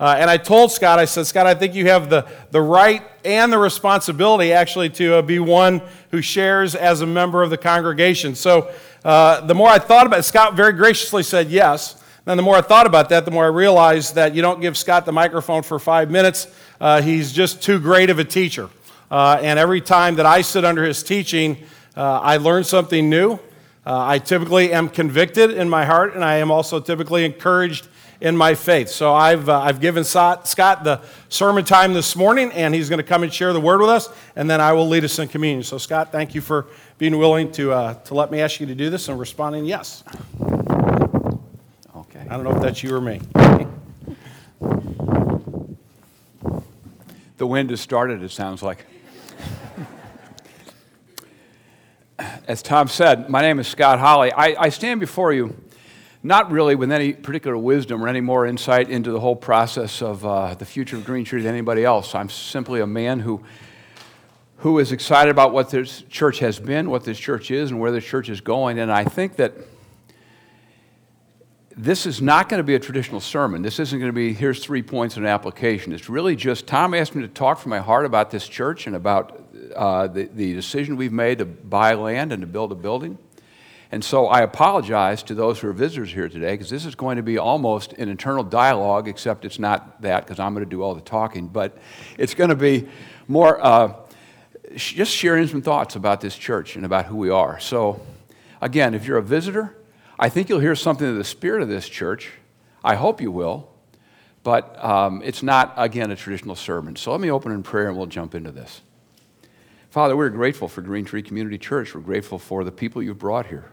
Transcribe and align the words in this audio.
Uh, 0.00 0.16
and 0.18 0.30
I 0.30 0.38
told 0.38 0.72
Scott, 0.72 0.98
I 0.98 1.04
said, 1.04 1.26
Scott, 1.26 1.46
I 1.46 1.54
think 1.54 1.74
you 1.74 1.88
have 1.88 2.08
the, 2.08 2.26
the 2.52 2.62
right 2.62 3.02
and 3.22 3.52
the 3.52 3.58
responsibility 3.58 4.50
actually 4.50 4.88
to 4.90 5.16
uh, 5.16 5.22
be 5.22 5.38
one 5.38 5.82
who 6.10 6.22
shares 6.22 6.74
as 6.74 7.02
a 7.02 7.06
member 7.06 7.42
of 7.42 7.50
the 7.50 7.58
congregation. 7.58 8.34
So 8.34 8.72
uh, 9.04 9.42
the 9.42 9.54
more 9.54 9.68
I 9.68 9.78
thought 9.78 10.06
about 10.06 10.20
it, 10.20 10.22
Scott 10.22 10.54
very 10.54 10.72
graciously 10.72 11.22
said 11.22 11.50
yes. 11.50 12.02
And 12.24 12.38
the 12.38 12.42
more 12.42 12.56
I 12.56 12.62
thought 12.62 12.86
about 12.86 13.10
that, 13.10 13.26
the 13.26 13.30
more 13.30 13.44
I 13.44 13.48
realized 13.48 14.14
that 14.14 14.34
you 14.34 14.40
don't 14.40 14.62
give 14.62 14.78
Scott 14.78 15.04
the 15.04 15.12
microphone 15.12 15.62
for 15.62 15.78
five 15.78 16.10
minutes. 16.10 16.46
Uh, 16.80 17.02
he's 17.02 17.30
just 17.30 17.62
too 17.62 17.78
great 17.78 18.08
of 18.08 18.18
a 18.18 18.24
teacher. 18.24 18.70
Uh, 19.10 19.38
and 19.42 19.58
every 19.58 19.82
time 19.82 20.14
that 20.14 20.24
I 20.24 20.40
sit 20.40 20.64
under 20.64 20.82
his 20.82 21.02
teaching, 21.02 21.58
uh, 21.94 22.20
I 22.20 22.38
learn 22.38 22.64
something 22.64 23.10
new. 23.10 23.38
I 23.84 24.20
typically 24.20 24.72
am 24.72 24.88
convicted 24.88 25.50
in 25.50 25.68
my 25.68 25.84
heart, 25.84 26.14
and 26.14 26.24
I 26.24 26.36
am 26.36 26.52
also 26.52 26.78
typically 26.78 27.24
encouraged 27.24 27.88
in 28.20 28.36
my 28.36 28.54
faith. 28.54 28.88
So 28.88 29.14
I've, 29.14 29.48
uh, 29.48 29.60
I've 29.60 29.80
given 29.80 30.04
Scott 30.04 30.44
the 30.44 31.00
sermon 31.28 31.64
time 31.64 31.94
this 31.94 32.14
morning, 32.14 32.52
and 32.52 32.74
he's 32.74 32.88
going 32.88 32.98
to 32.98 33.04
come 33.04 33.22
and 33.22 33.32
share 33.32 33.52
the 33.52 33.60
word 33.60 33.80
with 33.80 33.90
us, 33.90 34.08
and 34.36 34.48
then 34.48 34.60
I 34.60 34.72
will 34.72 34.88
lead 34.88 35.04
us 35.04 35.18
in 35.18 35.28
communion. 35.28 35.62
So, 35.62 35.78
Scott, 35.78 36.12
thank 36.12 36.34
you 36.34 36.40
for 36.40 36.66
being 36.98 37.16
willing 37.16 37.50
to, 37.52 37.72
uh, 37.72 37.94
to 37.94 38.14
let 38.14 38.30
me 38.30 38.40
ask 38.40 38.60
you 38.60 38.66
to 38.66 38.74
do 38.74 38.90
this 38.90 39.08
and 39.08 39.18
responding 39.18 39.64
yes. 39.64 40.04
Okay. 41.96 42.20
I 42.28 42.36
don't 42.36 42.44
know 42.44 42.54
if 42.54 42.62
that's 42.62 42.82
you 42.82 42.94
or 42.94 43.00
me. 43.00 43.20
The 47.38 47.46
wind 47.46 47.70
has 47.70 47.80
started, 47.80 48.22
it 48.22 48.30
sounds 48.30 48.62
like. 48.62 48.84
As 52.46 52.60
Tom 52.60 52.88
said, 52.88 53.30
my 53.30 53.40
name 53.40 53.58
is 53.58 53.66
Scott 53.66 53.98
Holly. 53.98 54.30
I, 54.30 54.64
I 54.64 54.68
stand 54.68 55.00
before 55.00 55.32
you 55.32 55.56
not 56.22 56.50
really 56.50 56.74
with 56.74 56.92
any 56.92 57.12
particular 57.14 57.56
wisdom 57.56 58.04
or 58.04 58.08
any 58.08 58.20
more 58.20 58.46
insight 58.46 58.90
into 58.90 59.10
the 59.10 59.20
whole 59.20 59.36
process 59.36 60.02
of 60.02 60.24
uh, 60.24 60.54
the 60.54 60.66
future 60.66 60.96
of 60.96 61.04
Green 61.04 61.24
Tree 61.24 61.40
than 61.40 61.52
anybody 61.52 61.84
else. 61.84 62.14
I'm 62.14 62.28
simply 62.28 62.80
a 62.80 62.86
man 62.86 63.20
who, 63.20 63.42
who 64.58 64.78
is 64.78 64.92
excited 64.92 65.30
about 65.30 65.52
what 65.52 65.70
this 65.70 66.02
church 66.02 66.40
has 66.40 66.58
been, 66.58 66.90
what 66.90 67.04
this 67.04 67.18
church 67.18 67.50
is, 67.50 67.70
and 67.70 67.80
where 67.80 67.90
this 67.90 68.04
church 68.04 68.28
is 68.28 68.42
going. 68.42 68.78
And 68.78 68.92
I 68.92 69.04
think 69.04 69.36
that 69.36 69.54
this 71.74 72.04
is 72.04 72.20
not 72.20 72.50
going 72.50 72.58
to 72.58 72.64
be 72.64 72.74
a 72.74 72.78
traditional 72.78 73.20
sermon. 73.20 73.62
This 73.62 73.78
isn't 73.78 73.98
going 73.98 74.10
to 74.10 74.14
be, 74.14 74.34
here's 74.34 74.62
three 74.62 74.82
points 74.82 75.16
in 75.16 75.22
an 75.22 75.28
application. 75.30 75.94
It's 75.94 76.10
really 76.10 76.36
just, 76.36 76.66
Tom 76.66 76.92
asked 76.92 77.14
me 77.14 77.22
to 77.22 77.28
talk 77.28 77.58
from 77.58 77.70
my 77.70 77.78
heart 77.78 78.04
about 78.04 78.30
this 78.30 78.46
church 78.46 78.86
and 78.86 78.94
about 78.94 79.42
uh, 79.74 80.06
the, 80.08 80.24
the 80.24 80.52
decision 80.52 80.96
we've 80.96 81.12
made 81.12 81.38
to 81.38 81.46
buy 81.46 81.94
land 81.94 82.32
and 82.32 82.42
to 82.42 82.46
build 82.46 82.72
a 82.72 82.74
building. 82.74 83.16
And 83.92 84.04
so 84.04 84.28
I 84.28 84.42
apologize 84.42 85.22
to 85.24 85.34
those 85.34 85.58
who 85.58 85.68
are 85.68 85.72
visitors 85.72 86.12
here 86.12 86.28
today 86.28 86.52
because 86.52 86.70
this 86.70 86.86
is 86.86 86.94
going 86.94 87.16
to 87.16 87.24
be 87.24 87.38
almost 87.38 87.92
an 87.94 88.08
internal 88.08 88.44
dialogue, 88.44 89.08
except 89.08 89.44
it's 89.44 89.58
not 89.58 90.00
that 90.02 90.24
because 90.24 90.38
I'm 90.38 90.54
going 90.54 90.64
to 90.64 90.70
do 90.70 90.82
all 90.82 90.94
the 90.94 91.00
talking, 91.00 91.48
but 91.48 91.76
it's 92.16 92.34
going 92.34 92.50
to 92.50 92.56
be 92.56 92.88
more 93.26 93.64
uh, 93.64 93.94
just 94.76 95.10
sharing 95.10 95.48
some 95.48 95.60
thoughts 95.60 95.96
about 95.96 96.20
this 96.20 96.36
church 96.36 96.76
and 96.76 96.84
about 96.84 97.06
who 97.06 97.16
we 97.16 97.30
are. 97.30 97.58
So, 97.58 98.00
again, 98.60 98.94
if 98.94 99.06
you're 99.06 99.18
a 99.18 99.22
visitor, 99.22 99.76
I 100.20 100.28
think 100.28 100.48
you'll 100.48 100.60
hear 100.60 100.76
something 100.76 101.08
of 101.08 101.16
the 101.16 101.24
spirit 101.24 101.60
of 101.60 101.68
this 101.68 101.88
church. 101.88 102.30
I 102.84 102.94
hope 102.94 103.20
you 103.20 103.32
will, 103.32 103.72
but 104.44 104.82
um, 104.84 105.20
it's 105.24 105.42
not, 105.42 105.74
again, 105.76 106.12
a 106.12 106.16
traditional 106.16 106.54
sermon. 106.54 106.94
So 106.94 107.10
let 107.10 107.20
me 107.20 107.30
open 107.30 107.50
in 107.50 107.64
prayer 107.64 107.88
and 107.88 107.96
we'll 107.96 108.06
jump 108.06 108.36
into 108.36 108.52
this. 108.52 108.82
Father, 109.90 110.16
we're 110.16 110.28
grateful 110.28 110.68
for 110.68 110.80
Green 110.80 111.04
Tree 111.04 111.22
Community 111.22 111.58
Church. 111.58 111.92
We're 111.92 112.02
grateful 112.02 112.38
for 112.38 112.62
the 112.62 112.70
people 112.70 113.02
you've 113.02 113.18
brought 113.18 113.46
here 113.46 113.72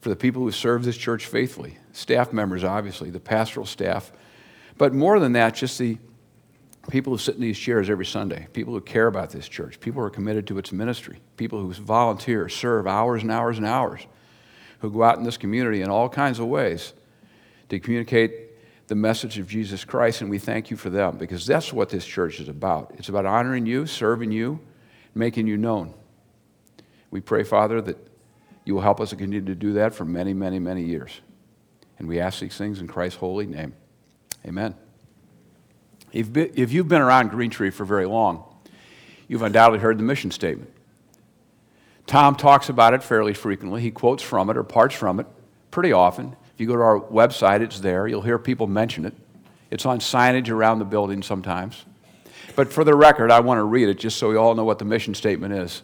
for 0.00 0.08
the 0.08 0.16
people 0.16 0.42
who 0.42 0.52
serve 0.52 0.84
this 0.84 0.96
church 0.96 1.26
faithfully, 1.26 1.78
staff 1.92 2.32
members, 2.32 2.64
obviously, 2.64 3.10
the 3.10 3.20
pastoral 3.20 3.66
staff, 3.66 4.12
but 4.76 4.94
more 4.94 5.18
than 5.18 5.32
that, 5.32 5.54
just 5.54 5.78
the 5.78 5.98
people 6.90 7.12
who 7.12 7.18
sit 7.18 7.34
in 7.34 7.40
these 7.40 7.58
chairs 7.58 7.90
every 7.90 8.06
Sunday, 8.06 8.46
people 8.52 8.72
who 8.72 8.80
care 8.80 9.08
about 9.08 9.30
this 9.30 9.48
church, 9.48 9.80
people 9.80 10.00
who 10.00 10.06
are 10.06 10.10
committed 10.10 10.46
to 10.46 10.58
its 10.58 10.72
ministry, 10.72 11.20
people 11.36 11.60
who 11.60 11.72
volunteer, 11.72 12.48
serve 12.48 12.86
hours 12.86 13.22
and 13.22 13.32
hours 13.32 13.58
and 13.58 13.66
hours, 13.66 14.06
who 14.78 14.90
go 14.90 15.02
out 15.02 15.18
in 15.18 15.24
this 15.24 15.36
community 15.36 15.82
in 15.82 15.90
all 15.90 16.08
kinds 16.08 16.38
of 16.38 16.46
ways 16.46 16.94
to 17.68 17.80
communicate 17.80 18.48
the 18.86 18.94
message 18.94 19.38
of 19.38 19.46
Jesus 19.46 19.84
Christ, 19.84 20.22
and 20.22 20.30
we 20.30 20.38
thank 20.38 20.70
you 20.70 20.76
for 20.76 20.88
them 20.88 21.18
because 21.18 21.44
that's 21.44 21.72
what 21.72 21.90
this 21.90 22.06
church 22.06 22.40
is 22.40 22.48
about. 22.48 22.92
It's 22.96 23.10
about 23.10 23.26
honoring 23.26 23.66
you, 23.66 23.86
serving 23.86 24.32
you, 24.32 24.60
making 25.14 25.46
you 25.46 25.58
known. 25.58 25.92
We 27.10 27.20
pray, 27.20 27.42
Father, 27.42 27.82
that 27.82 28.07
you 28.68 28.74
will 28.74 28.82
help 28.82 29.00
us 29.00 29.08
to 29.08 29.16
continue 29.16 29.40
to 29.40 29.54
do 29.54 29.72
that 29.72 29.94
for 29.94 30.04
many, 30.04 30.34
many, 30.34 30.58
many 30.58 30.82
years. 30.82 31.22
And 31.98 32.06
we 32.06 32.20
ask 32.20 32.38
these 32.38 32.54
things 32.54 32.80
in 32.80 32.86
Christ's 32.86 33.18
holy 33.18 33.46
name. 33.46 33.72
Amen. 34.46 34.74
If, 36.12 36.70
you've 36.70 36.86
been 36.86 37.00
around 37.00 37.30
Green 37.30 37.48
Tree 37.48 37.70
for 37.70 37.86
very 37.86 38.04
long, 38.04 38.44
you've 39.26 39.40
undoubtedly 39.40 39.78
heard 39.78 39.96
the 39.96 40.02
mission 40.02 40.30
statement. 40.30 40.70
Tom 42.06 42.36
talks 42.36 42.68
about 42.68 42.92
it 42.92 43.02
fairly 43.02 43.32
frequently. 43.32 43.80
He 43.80 43.90
quotes 43.90 44.22
from 44.22 44.50
it 44.50 44.56
or 44.58 44.64
parts 44.64 44.94
from 44.94 45.18
it 45.18 45.26
pretty 45.70 45.92
often. 45.92 46.36
If 46.52 46.60
you 46.60 46.66
go 46.66 46.76
to 46.76 46.82
our 46.82 47.00
website, 47.00 47.62
it's 47.62 47.80
there. 47.80 48.06
You'll 48.06 48.20
hear 48.20 48.38
people 48.38 48.66
mention 48.66 49.06
it. 49.06 49.14
It's 49.70 49.86
on 49.86 49.98
signage 49.98 50.50
around 50.50 50.78
the 50.78 50.84
building 50.84 51.22
sometimes. 51.22 51.86
But 52.54 52.70
for 52.70 52.84
the 52.84 52.94
record, 52.94 53.30
I 53.30 53.40
want 53.40 53.60
to 53.60 53.64
read 53.64 53.88
it 53.88 53.98
just 53.98 54.18
so 54.18 54.28
we 54.28 54.36
all 54.36 54.54
know 54.54 54.64
what 54.64 54.78
the 54.78 54.84
mission 54.84 55.14
statement 55.14 55.54
is. 55.54 55.80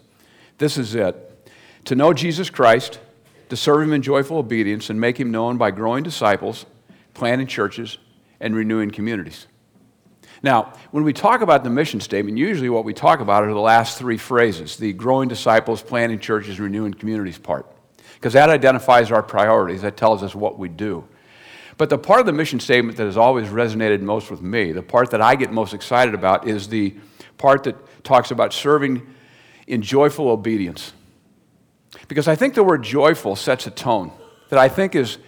This 0.58 0.76
is 0.76 0.94
it 0.94 1.30
to 1.84 1.94
know 1.94 2.12
Jesus 2.12 2.50
Christ, 2.50 3.00
to 3.48 3.56
serve 3.56 3.82
him 3.82 3.92
in 3.92 4.02
joyful 4.02 4.38
obedience, 4.38 4.90
and 4.90 5.00
make 5.00 5.18
him 5.18 5.30
known 5.30 5.58
by 5.58 5.70
growing 5.70 6.02
disciples, 6.02 6.66
planting 7.12 7.46
churches, 7.46 7.98
and 8.40 8.54
renewing 8.54 8.90
communities. 8.90 9.46
Now, 10.42 10.74
when 10.90 11.04
we 11.04 11.14
talk 11.14 11.40
about 11.40 11.64
the 11.64 11.70
mission 11.70 12.00
statement, 12.00 12.36
usually 12.36 12.68
what 12.68 12.84
we 12.84 12.92
talk 12.92 13.20
about 13.20 13.44
are 13.44 13.52
the 13.52 13.58
last 13.58 13.98
three 13.98 14.18
phrases 14.18 14.76
the 14.76 14.92
growing 14.92 15.28
disciples, 15.28 15.82
planting 15.82 16.18
churches, 16.18 16.60
renewing 16.60 16.92
communities 16.92 17.38
part, 17.38 17.66
because 18.14 18.34
that 18.34 18.50
identifies 18.50 19.10
our 19.10 19.22
priorities, 19.22 19.82
that 19.82 19.96
tells 19.96 20.22
us 20.22 20.34
what 20.34 20.58
we 20.58 20.68
do. 20.68 21.06
But 21.76 21.90
the 21.90 21.98
part 21.98 22.20
of 22.20 22.26
the 22.26 22.32
mission 22.32 22.60
statement 22.60 22.96
that 22.98 23.04
has 23.04 23.16
always 23.16 23.48
resonated 23.48 24.00
most 24.00 24.30
with 24.30 24.42
me, 24.42 24.72
the 24.72 24.82
part 24.82 25.10
that 25.10 25.20
I 25.20 25.34
get 25.34 25.50
most 25.50 25.74
excited 25.74 26.14
about, 26.14 26.46
is 26.46 26.68
the 26.68 26.94
part 27.38 27.64
that 27.64 28.04
talks 28.04 28.30
about 28.30 28.52
serving 28.52 29.02
in 29.66 29.82
joyful 29.82 30.28
obedience. 30.28 30.92
Because 32.08 32.28
I 32.28 32.34
think 32.34 32.54
the 32.54 32.64
word 32.64 32.82
joyful 32.82 33.36
sets 33.36 33.66
a 33.66 33.70
tone 33.70 34.12
that 34.48 34.58
I 34.58 34.68
think 34.68 34.94
is, 34.94 35.18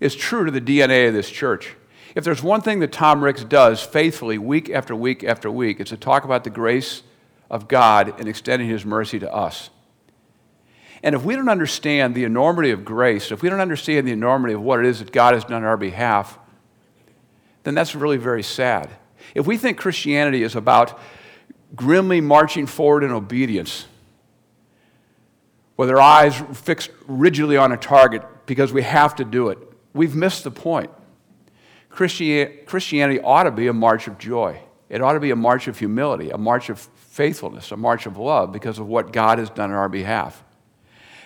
is 0.00 0.14
true 0.14 0.44
to 0.44 0.50
the 0.50 0.60
DNA 0.60 1.08
of 1.08 1.14
this 1.14 1.30
church. 1.30 1.74
If 2.14 2.24
there's 2.24 2.42
one 2.42 2.62
thing 2.62 2.80
that 2.80 2.92
Tom 2.92 3.22
Ricks 3.22 3.44
does 3.44 3.82
faithfully 3.82 4.38
week 4.38 4.70
after 4.70 4.94
week 4.94 5.22
after 5.22 5.50
week, 5.50 5.80
it's 5.80 5.90
to 5.90 5.96
talk 5.96 6.24
about 6.24 6.44
the 6.44 6.50
grace 6.50 7.02
of 7.50 7.68
God 7.68 8.18
and 8.18 8.28
extending 8.28 8.68
His 8.68 8.84
mercy 8.84 9.18
to 9.18 9.32
us. 9.32 9.70
And 11.02 11.14
if 11.14 11.24
we 11.24 11.36
don't 11.36 11.48
understand 11.48 12.14
the 12.14 12.24
enormity 12.24 12.70
of 12.70 12.84
grace, 12.84 13.30
if 13.30 13.42
we 13.42 13.48
don't 13.48 13.60
understand 13.60 14.08
the 14.08 14.12
enormity 14.12 14.54
of 14.54 14.62
what 14.62 14.80
it 14.80 14.86
is 14.86 14.98
that 14.98 15.12
God 15.12 15.34
has 15.34 15.44
done 15.44 15.62
on 15.62 15.64
our 15.64 15.76
behalf, 15.76 16.38
then 17.64 17.74
that's 17.74 17.94
really 17.94 18.16
very 18.16 18.42
sad. 18.42 18.90
If 19.34 19.46
we 19.46 19.56
think 19.58 19.76
Christianity 19.76 20.42
is 20.42 20.56
about 20.56 20.98
grimly 21.74 22.20
marching 22.20 22.66
forward 22.66 23.04
in 23.04 23.10
obedience, 23.10 23.86
with 25.76 25.90
our 25.90 26.00
eyes 26.00 26.42
fixed 26.52 26.90
rigidly 27.06 27.56
on 27.56 27.72
a 27.72 27.76
target 27.76 28.22
because 28.46 28.72
we 28.72 28.82
have 28.82 29.14
to 29.16 29.24
do 29.24 29.48
it. 29.48 29.58
We've 29.92 30.14
missed 30.14 30.44
the 30.44 30.50
point. 30.50 30.90
Christianity 31.88 33.20
ought 33.20 33.44
to 33.44 33.50
be 33.50 33.68
a 33.68 33.72
march 33.72 34.06
of 34.06 34.18
joy. 34.18 34.60
It 34.88 35.00
ought 35.02 35.14
to 35.14 35.20
be 35.20 35.30
a 35.30 35.36
march 35.36 35.66
of 35.66 35.78
humility, 35.78 36.30
a 36.30 36.38
march 36.38 36.68
of 36.68 36.78
faithfulness, 36.78 37.72
a 37.72 37.76
march 37.76 38.06
of 38.06 38.18
love 38.18 38.52
because 38.52 38.78
of 38.78 38.86
what 38.86 39.12
God 39.12 39.38
has 39.38 39.50
done 39.50 39.70
on 39.70 39.76
our 39.76 39.88
behalf. 39.88 40.44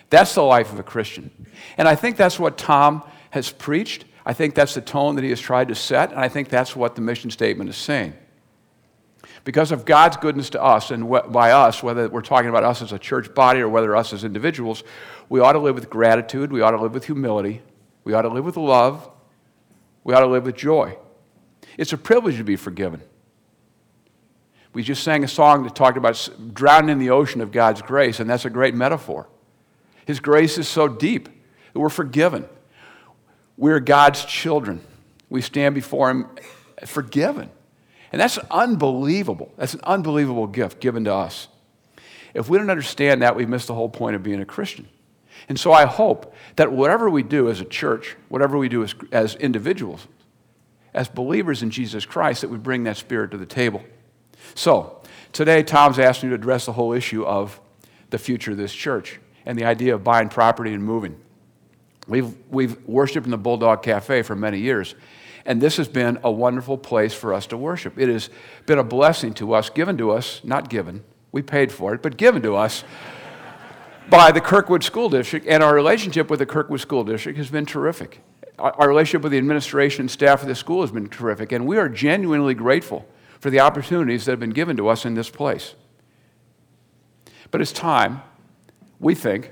That's 0.09 0.34
the 0.34 0.43
life 0.43 0.72
of 0.72 0.78
a 0.78 0.83
Christian. 0.83 1.31
And 1.77 1.87
I 1.87 1.94
think 1.94 2.16
that's 2.16 2.39
what 2.39 2.56
Tom 2.56 3.03
has 3.31 3.50
preached. 3.50 4.05
I 4.25 4.33
think 4.33 4.55
that's 4.55 4.75
the 4.75 4.81
tone 4.81 5.16
that 5.16 5.25
he 5.25 5.31
has 5.31 5.41
tried 5.41 5.69
to 5.69 5.75
set, 5.75 6.10
and 6.10 6.21
I 6.21 6.28
think 6.28 6.49
that's 6.49 6.77
what 6.77 6.94
the 6.94 7.00
mission 7.00 7.31
statement 7.31 7.71
is 7.71 7.77
saying. 7.77 8.15
Because 9.45 9.72
of 9.72 9.84
God's 9.84 10.16
goodness 10.16 10.51
to 10.51 10.63
us, 10.63 10.91
and 10.91 11.09
by 11.09 11.53
us, 11.53 11.83
whether 11.83 12.09
we're 12.09 12.21
talking 12.21 12.51
about 12.51 12.63
us 12.63 12.83
as 12.83 12.92
a 12.92 12.98
church 12.98 13.34
body 13.34 13.60
or 13.60 13.69
whether 13.69 13.97
us 13.97 14.13
as 14.13 14.22
individuals, 14.22 14.84
we 15.28 15.41
ought 15.41 15.53
to 15.53 15.59
live 15.59 15.75
with 15.75 15.89
gratitude, 15.89 16.53
we 16.53 16.60
ought 16.60 16.72
to 16.72 16.81
live 16.81 16.92
with 16.92 17.07
humility, 17.07 17.63
we 18.04 18.13
ought 18.13 18.22
to 18.22 18.28
live 18.28 18.45
with 18.45 18.57
love, 18.57 19.09
we 20.04 20.13
ought 20.13 20.21
to 20.21 20.27
live 20.27 20.45
with 20.45 20.57
joy. 20.57 20.97
It's 21.78 21.92
a 21.92 21.98
privilege 21.98 22.37
to 22.37 22.45
be 22.45 22.57
forgiven. 22.57 23.03
We 24.72 24.83
just 24.83 25.03
sang 25.03 25.25
a 25.25 25.28
song 25.28 25.65
that 25.65 25.75
talked 25.75 25.97
about 25.97 26.28
drowning 26.53 26.91
in 26.91 26.98
the 26.98 27.10
ocean 27.10 27.41
of 27.41 27.51
God's 27.51 27.83
grace, 27.83 28.21
and 28.21 28.28
that's 28.28 28.45
a 28.45 28.51
great 28.51 28.75
metaphor. 28.75 29.28
His 30.04 30.21
grace 30.21 30.59
is 30.59 30.69
so 30.69 30.87
deep 30.87 31.28
that 31.72 31.78
we're 31.78 31.89
forgiven. 31.89 32.48
We're 33.57 33.81
God's 33.81 34.25
children. 34.25 34.81
We 35.28 35.42
stand 35.42 35.75
before 35.75 36.10
Him 36.10 36.27
forgiven. 36.84 37.51
And 38.12 38.21
that's 38.21 38.39
unbelievable. 38.51 39.53
That's 39.57 39.74
an 39.74 39.80
unbelievable 39.84 40.47
gift 40.47 40.80
given 40.80 41.04
to 41.04 41.15
us. 41.15 41.48
If 42.34 42.48
we 42.48 42.59
don't 42.59 42.71
understand 42.71 43.22
that, 43.22 43.36
we've 43.36 43.48
missed 43.48 43.68
the 43.68 43.74
whole 43.74 43.89
point 43.89 44.16
of 44.16 44.22
being 44.22 44.41
a 44.41 44.45
Christian. 44.45 44.89
And 45.48 45.59
so 45.59 45.72
I 45.72 45.86
hope 45.86 46.34
that 46.57 46.72
whatever 46.72 47.09
we 47.09 47.22
do 47.22 47.48
as 47.48 47.60
a 47.60 47.65
church, 47.65 48.16
whatever 48.28 48.59
we 48.59 48.68
do 48.68 48.83
as, 48.83 48.95
as 49.10 49.34
individuals, 49.36 50.07
as 50.92 51.09
believers 51.09 51.62
in 51.62 51.71
Jesus 51.71 52.04
Christ 52.04 52.41
that 52.42 52.48
we 52.48 52.59
bring 52.59 52.84
that 52.84 52.97
spirit 52.97 53.30
to 53.30 53.39
the 53.39 53.47
table. 53.47 53.83
So, 54.54 55.01
today 55.33 55.63
Tom's 55.63 55.98
asked 55.98 56.22
me 56.22 56.28
to 56.30 56.34
address 56.34 56.66
the 56.66 56.72
whole 56.72 56.92
issue 56.92 57.24
of 57.24 57.60
the 58.10 58.18
future 58.18 58.53
of 58.53 58.56
this 58.56 58.74
church 58.74 59.21
and 59.47 59.59
the 59.59 59.65
idea 59.65 59.95
of 59.95 60.04
buying 60.04 60.28
property 60.28 60.72
and 60.72 60.83
moving. 60.83 61.18
We've, 62.09 62.34
we've 62.51 62.77
worshiped 62.89 63.27
in 63.27 63.30
the 63.30 63.39
Bulldog 63.39 63.83
Cafe 63.83 64.22
for 64.22 64.34
many 64.34 64.59
years, 64.59 64.95
and 65.45 65.60
this 65.60 65.77
has 65.77 65.89
been 65.89 66.19
a 66.22 66.31
wonderful 66.31 66.78
place 66.78 67.15
for 67.15 67.33
us 67.33 67.47
to 67.48 67.57
worship. 67.57 67.98
It 67.98 68.09
has 68.09 68.31
been 68.66 68.78
a 68.78 68.84
blessing 68.84 69.34
to 69.34 69.54
us, 69.54 69.71
given 69.71 69.97
to 69.98 70.10
us, 70.10 70.41
not 70.45 70.69
given, 70.69 71.04
we 71.33 71.42
paid 71.42 71.72
for 71.72 71.95
it, 71.95 72.03
but 72.03 72.16
given 72.16 72.42
to 72.42 72.57
us 72.57 72.84
by 74.09 74.33
the 74.33 74.41
Kirkwood 74.41 74.83
School 74.83 75.09
District, 75.09 75.47
and 75.47 75.63
our 75.63 75.75
relationship 75.75 76.28
with 76.31 76.41
the 76.41 76.47
Kirkwood 76.47 76.81
School 76.81 77.04
District 77.04 77.39
has 77.39 77.51
been 77.51 77.65
terrific. 77.65 78.21
Our, 78.59 78.89
relationship 78.89 79.22
with 79.22 79.33
the 79.33 79.39
administration 79.39 80.03
and 80.03 80.10
staff 80.10 80.42
of 80.42 80.48
the 80.48 80.54
school 80.54 80.83
has 80.83 80.91
been 80.91 81.09
terrific, 81.09 81.53
and 81.53 81.66
we 81.66 81.78
are 81.78 81.89
genuinely 81.89 82.54
grateful 82.54 83.07
for 83.39 83.48
the 83.48 83.60
opportunities 83.60 84.25
that 84.25 84.33
have 84.33 84.41
been 84.41 84.51
given 84.51 84.77
to 84.77 84.89
us 84.89 85.07
in 85.07 85.15
this 85.15 85.31
place. 85.31 85.75
But 87.51 87.60
it's 87.60 87.72
time, 87.72 88.22
we 88.98 89.15
think, 89.15 89.51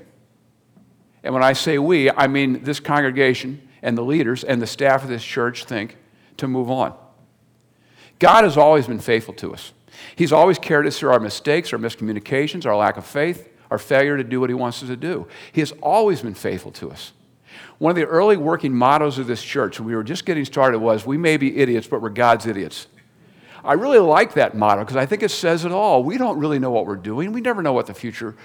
and 1.23 1.33
when 1.33 1.43
I 1.43 1.53
say 1.53 1.79
we, 1.79 2.11
I 2.11 2.27
mean 2.27 2.63
this 2.63 2.79
congregation 2.79 3.67
and 3.81 3.97
the 3.97 4.03
leaders 4.03 4.43
and 4.43 4.61
the 4.61 4.67
staff 4.67 5.03
of 5.03 5.09
this 5.09 5.23
church 5.23 5.65
think 5.65 5.97
to 6.37 6.47
move 6.47 6.69
on. 6.69 6.95
God 8.19 8.43
has 8.43 8.57
always 8.57 8.87
been 8.87 8.99
faithful 8.99 9.33
to 9.35 9.53
us. 9.53 9.73
He's 10.15 10.31
always 10.31 10.59
carried 10.59 10.87
us 10.87 10.99
through 10.99 11.11
our 11.11 11.19
mistakes, 11.19 11.73
our 11.73 11.79
miscommunications, 11.79 12.65
our 12.65 12.75
lack 12.75 12.97
of 12.97 13.05
faith, 13.05 13.49
our 13.71 13.77
failure 13.77 14.17
to 14.17 14.23
do 14.23 14.39
what 14.39 14.49
He 14.49 14.53
wants 14.53 14.81
us 14.81 14.89
to 14.89 14.95
do. 14.95 15.27
He 15.51 15.61
has 15.61 15.71
always 15.81 16.21
been 16.21 16.33
faithful 16.33 16.71
to 16.73 16.91
us. 16.91 17.13
One 17.77 17.89
of 17.89 17.95
the 17.95 18.05
early 18.05 18.37
working 18.37 18.73
mottos 18.73 19.17
of 19.17 19.27
this 19.27 19.41
church, 19.41 19.79
when 19.79 19.87
we 19.87 19.95
were 19.95 20.03
just 20.03 20.25
getting 20.25 20.45
started, 20.45 20.79
was 20.79 21.05
We 21.05 21.17
may 21.17 21.37
be 21.37 21.57
idiots, 21.57 21.87
but 21.87 22.01
we're 22.01 22.09
God's 22.09 22.45
idiots. 22.45 22.87
I 23.63 23.73
really 23.73 23.99
like 23.99 24.33
that 24.33 24.55
motto 24.55 24.83
because 24.83 24.95
I 24.95 25.05
think 25.05 25.23
it 25.23 25.31
says 25.31 25.65
it 25.65 25.71
all. 25.71 26.03
We 26.03 26.17
don't 26.17 26.39
really 26.39 26.59
know 26.59 26.71
what 26.71 26.85
we're 26.85 26.95
doing. 26.95 27.33
We 27.33 27.41
never 27.41 27.61
know 27.61 27.73
what 27.73 27.87
the 27.87 27.93
future 27.93 28.35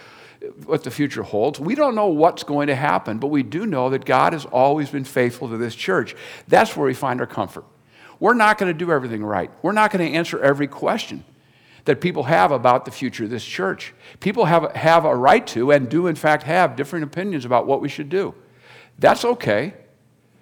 what 0.65 0.85
the 0.85 0.91
future 0.91 1.23
holds. 1.23 1.61
We 1.61 1.75
don't 1.75 1.95
know 1.95 2.09
what's 2.09 2.43
going 2.43 2.69
to 2.69 2.75
happen, 2.75 3.19
but 3.19 3.29
we 3.29 3.43
do 3.43 3.67
know 3.67 3.91
that 3.91 4.05
God 4.05 4.33
has 4.33 4.45
always 4.45 4.91
been 4.91 5.05
faithful 5.05 5.49
to 5.49 5.57
this 5.57 5.75
church. 5.75 6.15
That's 6.49 6.77
where 6.77 6.87
we 6.87 6.95
find 6.95 7.21
our 7.21 7.27
comfort. 7.27 7.65
We're 8.21 8.35
not 8.35 8.59
going 8.59 8.73
to 8.73 8.79
do 8.79 8.93
everything 8.93 9.25
right. 9.25 9.51
We're 9.63 9.73
not 9.73 9.91
going 9.91 10.07
to 10.11 10.17
answer 10.17 10.41
every 10.43 10.67
question 10.67 11.25
that 11.85 12.01
people 12.01 12.23
have 12.23 12.51
about 12.51 12.85
the 12.85 12.91
future 12.91 13.25
of 13.25 13.31
this 13.31 13.45
church. 13.45 13.93
People 14.21 14.47
have, 14.47 14.73
have 14.73 15.05
a 15.05 15.15
right 15.15 15.47
to, 15.49 15.71
and 15.71 15.89
do 15.89 16.07
in 16.07 16.15
fact 16.15 16.45
have, 16.45 16.77
different 16.77 17.05
opinions 17.05 17.45
about 17.45 17.67
what 17.67 17.81
we 17.81 17.89
should 17.89 18.09
do. 18.09 18.35
That's 18.99 19.25
okay. 19.25 19.75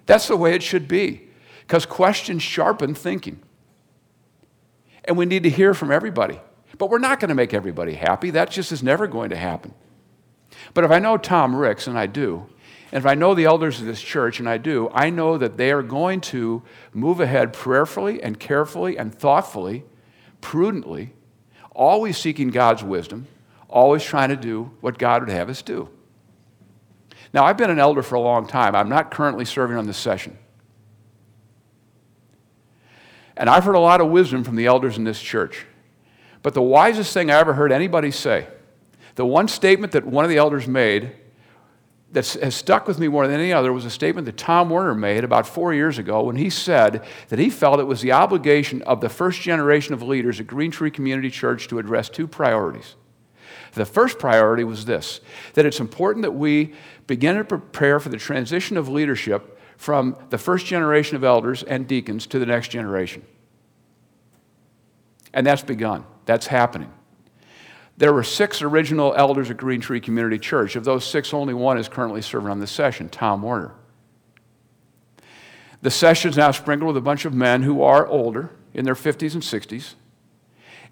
That's 0.05 0.27
the 0.27 0.37
way 0.37 0.53
it 0.53 0.63
should 0.63 0.87
be, 0.87 1.29
because 1.61 1.85
questions 1.85 2.43
sharpen 2.43 2.93
thinking. 2.93 3.41
And 5.05 5.17
we 5.17 5.25
need 5.25 5.43
to 5.43 5.49
hear 5.49 5.73
from 5.73 5.91
everybody. 5.91 6.39
But 6.77 6.89
we're 6.89 6.99
not 6.99 7.19
going 7.19 7.29
to 7.29 7.35
make 7.35 7.53
everybody 7.53 7.93
happy. 7.93 8.31
That 8.31 8.49
just 8.49 8.71
is 8.71 8.81
never 8.81 9.07
going 9.07 9.29
to 9.29 9.35
happen. 9.35 9.73
But 10.73 10.83
if 10.83 10.91
I 10.91 10.99
know 10.99 11.17
Tom 11.17 11.55
Ricks, 11.55 11.87
and 11.87 11.97
I 11.97 12.07
do, 12.07 12.47
and 12.91 12.99
if 12.99 13.05
I 13.05 13.15
know 13.15 13.33
the 13.33 13.45
elders 13.45 13.79
of 13.79 13.85
this 13.85 14.01
church, 14.01 14.39
and 14.39 14.47
I 14.47 14.57
do, 14.57 14.89
I 14.93 15.09
know 15.09 15.37
that 15.37 15.57
they 15.57 15.71
are 15.71 15.83
going 15.83 16.21
to 16.21 16.61
move 16.93 17.19
ahead 17.19 17.53
prayerfully 17.53 18.21
and 18.21 18.39
carefully 18.39 18.97
and 18.97 19.13
thoughtfully, 19.13 19.83
prudently, 20.41 21.13
always 21.71 22.17
seeking 22.17 22.49
God's 22.49 22.83
wisdom, 22.83 23.27
always 23.67 24.03
trying 24.03 24.29
to 24.29 24.35
do 24.35 24.71
what 24.81 24.97
God 24.97 25.23
would 25.23 25.31
have 25.31 25.49
us 25.49 25.61
do. 25.61 25.89
Now, 27.33 27.45
I've 27.45 27.57
been 27.57 27.71
an 27.71 27.79
elder 27.79 28.03
for 28.03 28.15
a 28.15 28.19
long 28.19 28.45
time. 28.45 28.75
I'm 28.75 28.89
not 28.89 29.09
currently 29.09 29.45
serving 29.45 29.75
on 29.75 29.87
this 29.87 29.97
session. 29.97 30.37
And 33.35 33.49
I've 33.49 33.63
heard 33.63 33.75
a 33.75 33.79
lot 33.79 34.01
of 34.01 34.09
wisdom 34.09 34.43
from 34.43 34.55
the 34.55 34.67
elders 34.67 34.97
in 34.97 35.03
this 35.03 35.19
church. 35.19 35.65
But 36.43 36.53
the 36.53 36.61
wisest 36.61 37.11
thing 37.11 37.31
I 37.31 37.39
ever 37.39 37.53
heard 37.53 37.71
anybody 37.71 38.11
say, 38.11 38.47
the 39.15 39.25
one 39.25 39.47
statement 39.47 39.93
that 39.93 40.05
one 40.05 40.25
of 40.25 40.29
the 40.29 40.37
elders 40.37 40.67
made 40.67 41.15
that 42.13 42.27
has 42.33 42.55
stuck 42.55 42.87
with 42.87 42.99
me 42.99 43.07
more 43.07 43.27
than 43.27 43.39
any 43.39 43.51
other 43.51 43.73
was 43.73 43.85
a 43.85 43.89
statement 43.89 44.25
that 44.25 44.37
Tom 44.37 44.69
Werner 44.69 44.93
made 44.93 45.23
about 45.23 45.47
four 45.47 45.73
years 45.73 45.97
ago 45.97 46.23
when 46.23 46.35
he 46.35 46.49
said 46.49 47.03
that 47.29 47.39
he 47.39 47.49
felt 47.49 47.79
it 47.79 47.85
was 47.85 48.01
the 48.01 48.11
obligation 48.11 48.83
of 48.83 49.01
the 49.01 49.09
first 49.09 49.41
generation 49.41 49.95
of 49.95 50.03
leaders 50.03 50.39
at 50.39 50.45
Green 50.45 50.69
Tree 50.69 50.91
Community 50.91 51.31
Church 51.31 51.67
to 51.67 51.79
address 51.79 52.09
two 52.09 52.27
priorities. 52.27 52.95
The 53.73 53.85
first 53.85 54.19
priority 54.19 54.63
was 54.63 54.85
this 54.85 55.21
that 55.55 55.65
it's 55.65 55.79
important 55.79 56.21
that 56.21 56.31
we 56.31 56.73
begin 57.07 57.35
to 57.37 57.43
prepare 57.43 57.99
for 57.99 58.09
the 58.09 58.17
transition 58.17 58.77
of 58.77 58.87
leadership 58.87 59.59
from 59.77 60.15
the 60.29 60.37
first 60.37 60.67
generation 60.67 61.15
of 61.15 61.23
elders 61.23 61.63
and 61.63 61.87
deacons 61.87 62.27
to 62.27 62.39
the 62.39 62.45
next 62.45 62.69
generation. 62.69 63.25
And 65.33 65.47
that's 65.47 65.63
begun, 65.63 66.05
that's 66.25 66.45
happening. 66.45 66.93
There 67.97 68.13
were 68.13 68.23
six 68.23 68.61
original 68.61 69.13
elders 69.15 69.51
at 69.51 69.57
Green 69.57 69.81
Tree 69.81 70.01
Community 70.01 70.39
Church. 70.39 70.75
Of 70.75 70.83
those 70.83 71.05
six, 71.05 71.33
only 71.33 71.53
one 71.53 71.77
is 71.77 71.87
currently 71.87 72.21
serving 72.21 72.49
on 72.49 72.59
this 72.59 72.71
session, 72.71 73.09
Tom 73.09 73.41
Werner. 73.43 73.73
The 75.81 75.91
session 75.91 76.31
is 76.31 76.37
now 76.37 76.51
sprinkled 76.51 76.87
with 76.87 76.97
a 76.97 77.01
bunch 77.01 77.25
of 77.25 77.33
men 77.33 77.63
who 77.63 77.81
are 77.83 78.07
older, 78.07 78.49
in 78.73 78.85
their 78.85 78.95
50s 78.95 79.33
and 79.33 79.43
60s. 79.43 79.93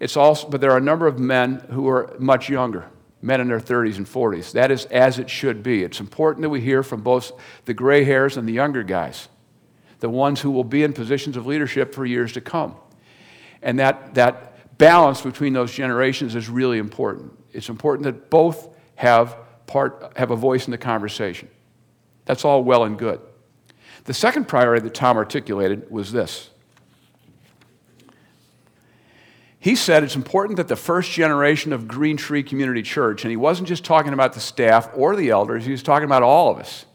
It's 0.00 0.16
also, 0.16 0.48
but 0.48 0.60
there 0.60 0.70
are 0.70 0.78
a 0.78 0.82
number 0.82 1.06
of 1.06 1.18
men 1.18 1.64
who 1.70 1.88
are 1.88 2.14
much 2.18 2.48
younger, 2.48 2.88
men 3.20 3.40
in 3.40 3.48
their 3.48 3.60
30s 3.60 3.96
and 3.96 4.06
40s. 4.06 4.52
That 4.52 4.70
is 4.70 4.84
as 4.86 5.18
it 5.18 5.28
should 5.28 5.62
be. 5.62 5.82
It's 5.82 6.00
important 6.00 6.42
that 6.42 6.48
we 6.48 6.60
hear 6.60 6.82
from 6.82 7.02
both 7.02 7.32
the 7.64 7.74
gray 7.74 8.04
hairs 8.04 8.36
and 8.36 8.48
the 8.48 8.52
younger 8.52 8.82
guys, 8.82 9.28
the 10.00 10.08
ones 10.08 10.40
who 10.40 10.50
will 10.50 10.64
be 10.64 10.82
in 10.82 10.92
positions 10.92 11.36
of 11.36 11.46
leadership 11.46 11.94
for 11.94 12.04
years 12.04 12.32
to 12.32 12.40
come. 12.40 12.76
And 13.62 13.78
that, 13.78 14.14
that 14.14 14.51
balance 14.82 15.20
between 15.20 15.52
those 15.52 15.72
generations 15.72 16.34
is 16.34 16.48
really 16.48 16.78
important. 16.78 17.32
It's 17.52 17.68
important 17.68 18.02
that 18.02 18.30
both 18.30 18.68
have, 18.96 19.36
part, 19.68 20.12
have 20.16 20.32
a 20.32 20.36
voice 20.36 20.66
in 20.66 20.72
the 20.72 20.78
conversation. 20.78 21.48
That's 22.24 22.44
all 22.44 22.64
well 22.64 22.82
and 22.82 22.98
good. 22.98 23.20
The 24.04 24.12
second 24.12 24.48
priority 24.48 24.82
that 24.82 24.92
Tom 24.92 25.16
articulated 25.16 25.88
was 25.88 26.10
this. 26.10 26.50
He 29.60 29.76
said 29.76 30.02
it's 30.02 30.16
important 30.16 30.56
that 30.56 30.66
the 30.66 30.74
first 30.74 31.12
generation 31.12 31.72
of 31.72 31.86
Green 31.86 32.16
Tree 32.16 32.42
Community 32.42 32.82
Church, 32.82 33.22
and 33.22 33.30
he 33.30 33.36
wasn't 33.36 33.68
just 33.68 33.84
talking 33.84 34.12
about 34.12 34.32
the 34.32 34.40
staff 34.40 34.90
or 34.96 35.14
the 35.14 35.30
elders, 35.30 35.64
he 35.64 35.70
was 35.70 35.84
talking 35.84 36.06
about 36.06 36.24
all 36.24 36.50
of 36.50 36.58
us, 36.58 36.86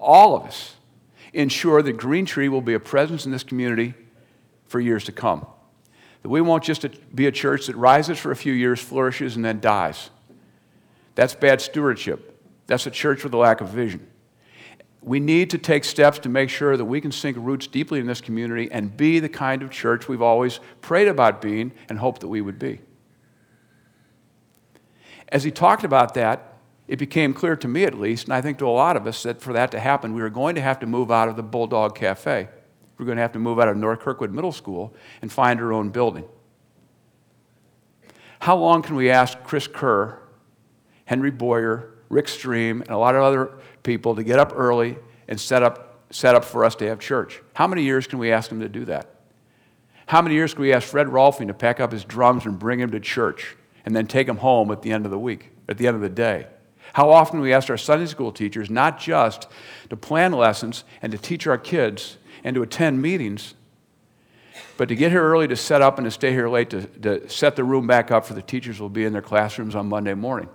all 0.00 0.34
of 0.34 0.42
us, 0.42 0.74
ensure 1.32 1.82
that 1.82 1.92
Green 1.92 2.26
Tree 2.26 2.48
will 2.48 2.62
be 2.62 2.74
a 2.74 2.80
presence 2.80 3.26
in 3.26 3.30
this 3.30 3.44
community 3.44 3.94
for 4.66 4.80
years 4.80 5.04
to 5.04 5.12
come. 5.12 5.46
That 6.22 6.28
we 6.28 6.40
won't 6.40 6.64
just 6.64 6.84
be 7.14 7.26
a 7.26 7.32
church 7.32 7.66
that 7.66 7.76
rises 7.76 8.18
for 8.18 8.30
a 8.30 8.36
few 8.36 8.52
years, 8.52 8.80
flourishes, 8.80 9.36
and 9.36 9.44
then 9.44 9.60
dies. 9.60 10.10
That's 11.14 11.34
bad 11.34 11.60
stewardship. 11.60 12.40
That's 12.66 12.86
a 12.86 12.90
church 12.90 13.24
with 13.24 13.32
a 13.34 13.36
lack 13.36 13.60
of 13.60 13.68
vision. 13.68 14.06
We 15.00 15.20
need 15.20 15.50
to 15.50 15.58
take 15.58 15.84
steps 15.84 16.18
to 16.20 16.28
make 16.28 16.50
sure 16.50 16.76
that 16.76 16.84
we 16.84 17.00
can 17.00 17.12
sink 17.12 17.36
roots 17.38 17.66
deeply 17.66 18.00
in 18.00 18.06
this 18.06 18.20
community 18.20 18.70
and 18.70 18.96
be 18.96 19.20
the 19.20 19.28
kind 19.28 19.62
of 19.62 19.70
church 19.70 20.08
we've 20.08 20.22
always 20.22 20.60
prayed 20.80 21.08
about 21.08 21.40
being 21.40 21.72
and 21.88 21.98
hoped 21.98 22.20
that 22.20 22.28
we 22.28 22.40
would 22.40 22.58
be. 22.58 22.80
As 25.30 25.44
he 25.44 25.50
talked 25.50 25.84
about 25.84 26.14
that, 26.14 26.54
it 26.88 26.98
became 26.98 27.34
clear 27.34 27.54
to 27.56 27.68
me 27.68 27.84
at 27.84 27.94
least, 27.94 28.24
and 28.24 28.32
I 28.32 28.40
think 28.40 28.58
to 28.58 28.66
a 28.66 28.70
lot 28.70 28.96
of 28.96 29.06
us, 29.06 29.22
that 29.22 29.40
for 29.40 29.52
that 29.52 29.70
to 29.72 29.80
happen, 29.80 30.14
we 30.14 30.22
were 30.22 30.30
going 30.30 30.54
to 30.54 30.62
have 30.62 30.80
to 30.80 30.86
move 30.86 31.10
out 31.10 31.28
of 31.28 31.36
the 31.36 31.42
Bulldog 31.42 31.94
Cafe. 31.94 32.48
We're 32.98 33.04
going 33.04 33.16
to 33.16 33.22
have 33.22 33.32
to 33.32 33.38
move 33.38 33.60
out 33.60 33.68
of 33.68 33.76
North 33.76 34.00
Kirkwood 34.00 34.32
Middle 34.32 34.52
School 34.52 34.92
and 35.22 35.32
find 35.32 35.60
our 35.60 35.72
own 35.72 35.90
building. 35.90 36.24
How 38.40 38.56
long 38.56 38.82
can 38.82 38.96
we 38.96 39.10
ask 39.10 39.38
Chris 39.44 39.66
Kerr, 39.66 40.18
Henry 41.04 41.30
Boyer, 41.30 41.94
Rick 42.08 42.28
Stream, 42.28 42.82
and 42.82 42.90
a 42.90 42.98
lot 42.98 43.14
of 43.14 43.22
other 43.22 43.58
people 43.82 44.16
to 44.16 44.22
get 44.24 44.38
up 44.38 44.52
early 44.54 44.98
and 45.28 45.40
set 45.40 45.62
up, 45.62 46.02
set 46.10 46.34
up 46.34 46.44
for 46.44 46.64
us 46.64 46.74
to 46.76 46.88
have 46.88 46.98
church? 46.98 47.40
How 47.54 47.66
many 47.66 47.82
years 47.82 48.06
can 48.06 48.18
we 48.18 48.32
ask 48.32 48.48
them 48.48 48.60
to 48.60 48.68
do 48.68 48.84
that? 48.86 49.14
How 50.06 50.22
many 50.22 50.34
years 50.34 50.54
can 50.54 50.62
we 50.62 50.72
ask 50.72 50.88
Fred 50.88 51.06
Rolfing 51.06 51.48
to 51.48 51.54
pack 51.54 51.80
up 51.80 51.92
his 51.92 52.04
drums 52.04 52.46
and 52.46 52.58
bring 52.58 52.80
him 52.80 52.90
to 52.92 53.00
church 53.00 53.56
and 53.84 53.94
then 53.94 54.06
take 54.06 54.26
him 54.26 54.38
home 54.38 54.70
at 54.70 54.82
the 54.82 54.90
end 54.90 55.04
of 55.04 55.10
the 55.10 55.18
week, 55.18 55.50
at 55.68 55.78
the 55.78 55.86
end 55.86 55.96
of 55.96 56.00
the 56.00 56.08
day? 56.08 56.46
How 56.94 57.10
often 57.10 57.40
we 57.40 57.52
ask 57.52 57.68
our 57.68 57.76
Sunday 57.76 58.06
school 58.06 58.32
teachers 58.32 58.70
not 58.70 58.98
just 58.98 59.46
to 59.90 59.96
plan 59.96 60.32
lessons 60.32 60.84
and 61.02 61.12
to 61.12 61.18
teach 61.18 61.46
our 61.46 61.58
kids 61.58 62.16
and 62.48 62.54
to 62.54 62.62
attend 62.62 63.02
meetings, 63.02 63.52
but 64.78 64.88
to 64.88 64.94
get 64.94 65.10
here 65.10 65.22
early 65.22 65.46
to 65.46 65.54
set 65.54 65.82
up 65.82 65.98
and 65.98 66.06
to 66.06 66.10
stay 66.10 66.32
here 66.32 66.48
late 66.48 66.70
to, 66.70 66.86
to 66.86 67.28
set 67.28 67.56
the 67.56 67.62
room 67.62 67.86
back 67.86 68.10
up 68.10 68.24
for 68.24 68.32
the 68.32 68.40
teachers 68.40 68.80
will 68.80 68.88
be 68.88 69.04
in 69.04 69.12
their 69.12 69.20
classrooms 69.20 69.74
on 69.74 69.86
Monday 69.86 70.14
morning. 70.14 70.48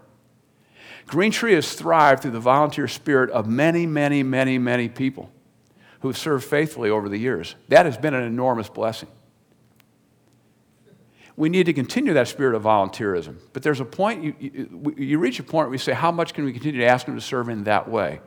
Green 1.05 1.31
Tree 1.31 1.53
has 1.53 1.71
thrived 1.71 2.23
through 2.23 2.31
the 2.31 2.39
volunteer 2.39 2.87
spirit 2.87 3.29
of 3.29 3.45
many, 3.45 3.85
many, 3.85 4.23
many, 4.23 4.57
many 4.57 4.89
people 4.89 5.29
who 5.99 6.07
have 6.07 6.17
served 6.17 6.45
faithfully 6.45 6.89
over 6.89 7.07
the 7.07 7.17
years. 7.17 7.53
That 7.67 7.85
has 7.85 7.95
been 7.95 8.15
an 8.15 8.23
enormous 8.23 8.69
blessing. 8.69 9.09
We 11.35 11.49
need 11.49 11.67
to 11.67 11.73
continue 11.73 12.13
that 12.13 12.27
spirit 12.27 12.55
of 12.55 12.63
volunteerism. 12.63 13.37
But 13.53 13.61
there's 13.61 13.79
a 13.79 13.85
point, 13.85 14.23
you, 14.23 14.35
you, 14.39 14.95
you 14.97 15.19
reach 15.19 15.39
a 15.39 15.43
point 15.43 15.67
where 15.67 15.69
we 15.69 15.77
say, 15.77 15.93
how 15.93 16.11
much 16.11 16.33
can 16.33 16.43
we 16.43 16.53
continue 16.53 16.81
to 16.81 16.87
ask 16.87 17.05
them 17.05 17.13
to 17.13 17.21
serve 17.21 17.49
in 17.49 17.65
that 17.65 17.87
way? 17.87 18.19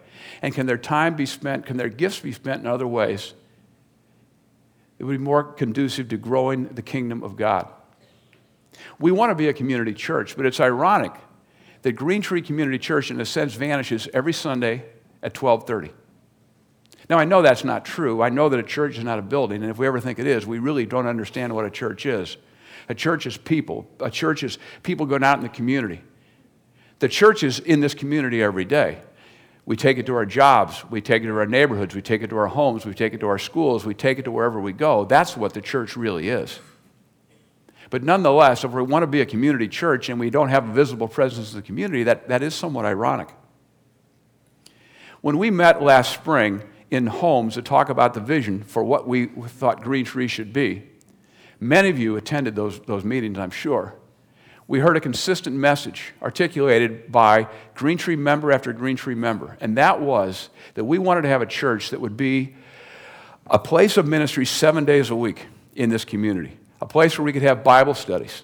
And 0.42 0.54
can 0.54 0.66
their 0.66 0.78
time 0.78 1.16
be 1.16 1.26
spent, 1.26 1.66
can 1.66 1.76
their 1.76 1.88
gifts 1.88 2.20
be 2.20 2.32
spent 2.32 2.60
in 2.60 2.68
other 2.68 2.86
ways 2.86 3.34
that 4.98 5.04
would 5.04 5.18
be 5.18 5.24
more 5.24 5.44
conducive 5.44 6.08
to 6.08 6.16
growing 6.16 6.68
the 6.68 6.82
kingdom 6.82 7.22
of 7.22 7.36
God. 7.36 7.68
We 8.98 9.12
want 9.12 9.30
to 9.30 9.34
be 9.34 9.48
a 9.48 9.52
community 9.52 9.94
church, 9.94 10.36
but 10.36 10.46
it's 10.46 10.60
ironic 10.60 11.12
that 11.82 11.92
Green 11.92 12.20
Tree 12.20 12.42
Community 12.42 12.78
Church, 12.78 13.10
in 13.10 13.20
a 13.20 13.24
sense, 13.24 13.54
vanishes 13.54 14.08
every 14.12 14.32
Sunday 14.32 14.84
at 15.22 15.40
1230. 15.40 15.92
Now, 17.08 17.18
I 17.18 17.24
know 17.24 17.42
that's 17.42 17.62
not 17.62 17.84
true. 17.84 18.22
I 18.22 18.28
know 18.28 18.48
that 18.48 18.58
a 18.58 18.64
church 18.64 18.98
is 18.98 19.04
not 19.04 19.18
a 19.18 19.22
building, 19.22 19.62
and 19.62 19.70
if 19.70 19.78
we 19.78 19.86
ever 19.86 20.00
think 20.00 20.18
it 20.18 20.26
is, 20.26 20.46
we 20.46 20.58
really 20.58 20.86
don't 20.86 21.06
understand 21.06 21.54
what 21.54 21.64
a 21.64 21.70
church 21.70 22.04
is. 22.04 22.36
A 22.88 22.94
church 22.94 23.26
is 23.26 23.36
people. 23.36 23.86
A 24.00 24.10
church 24.10 24.42
is 24.42 24.58
people 24.82 25.06
going 25.06 25.22
out 25.22 25.38
in 25.38 25.42
the 25.42 25.48
community. 25.48 26.02
The 26.98 27.08
church 27.08 27.42
is 27.42 27.58
in 27.60 27.80
this 27.80 27.94
community 27.94 28.42
every 28.42 28.64
day. 28.64 28.98
We 29.66 29.74
take 29.74 29.98
it 29.98 30.06
to 30.06 30.14
our 30.14 30.24
jobs, 30.24 30.84
we 30.90 31.00
take 31.00 31.24
it 31.24 31.26
to 31.26 31.36
our 31.36 31.46
neighborhoods, 31.46 31.92
we 31.94 32.00
take 32.00 32.22
it 32.22 32.30
to 32.30 32.38
our 32.38 32.46
homes, 32.46 32.86
we 32.86 32.94
take 32.94 33.12
it 33.12 33.18
to 33.20 33.26
our 33.26 33.38
schools, 33.38 33.84
we 33.84 33.94
take 33.94 34.20
it 34.20 34.22
to 34.22 34.30
wherever 34.30 34.60
we 34.60 34.72
go. 34.72 35.04
That's 35.04 35.36
what 35.36 35.54
the 35.54 35.60
church 35.60 35.96
really 35.96 36.28
is. 36.28 36.60
But 37.90 38.04
nonetheless, 38.04 38.62
if 38.62 38.70
we 38.70 38.82
want 38.82 39.02
to 39.02 39.08
be 39.08 39.20
a 39.20 39.26
community 39.26 39.66
church 39.66 40.08
and 40.08 40.20
we 40.20 40.30
don't 40.30 40.50
have 40.50 40.68
a 40.68 40.72
visible 40.72 41.08
presence 41.08 41.52
in 41.52 41.58
the 41.58 41.62
community, 41.62 42.04
that, 42.04 42.28
that 42.28 42.42
is 42.42 42.54
somewhat 42.54 42.84
ironic. 42.84 43.28
When 45.20 45.36
we 45.36 45.50
met 45.50 45.82
last 45.82 46.14
spring 46.14 46.62
in 46.92 47.08
homes 47.08 47.54
to 47.54 47.62
talk 47.62 47.88
about 47.88 48.14
the 48.14 48.20
vision 48.20 48.62
for 48.62 48.84
what 48.84 49.08
we 49.08 49.26
thought 49.26 49.82
Green 49.82 50.04
Tree 50.04 50.28
should 50.28 50.52
be, 50.52 50.84
many 51.58 51.88
of 51.88 51.98
you 51.98 52.16
attended 52.16 52.54
those, 52.54 52.78
those 52.80 53.04
meetings, 53.04 53.36
I'm 53.36 53.50
sure. 53.50 53.96
We 54.68 54.80
heard 54.80 54.96
a 54.96 55.00
consistent 55.00 55.54
message 55.56 56.12
articulated 56.20 57.12
by 57.12 57.48
Green 57.74 57.98
Tree 57.98 58.16
member 58.16 58.50
after 58.50 58.72
Green 58.72 58.96
Tree 58.96 59.14
member, 59.14 59.56
and 59.60 59.76
that 59.78 60.00
was 60.00 60.48
that 60.74 60.84
we 60.84 60.98
wanted 60.98 61.22
to 61.22 61.28
have 61.28 61.42
a 61.42 61.46
church 61.46 61.90
that 61.90 62.00
would 62.00 62.16
be 62.16 62.54
a 63.48 63.58
place 63.58 63.96
of 63.96 64.06
ministry 64.06 64.44
seven 64.44 64.84
days 64.84 65.10
a 65.10 65.16
week 65.16 65.46
in 65.74 65.88
this 65.90 66.04
community 66.04 66.58
a 66.80 66.86
place 66.86 67.18
where 67.18 67.24
we 67.24 67.32
could 67.32 67.42
have 67.42 67.64
Bible 67.64 67.94
studies 67.94 68.42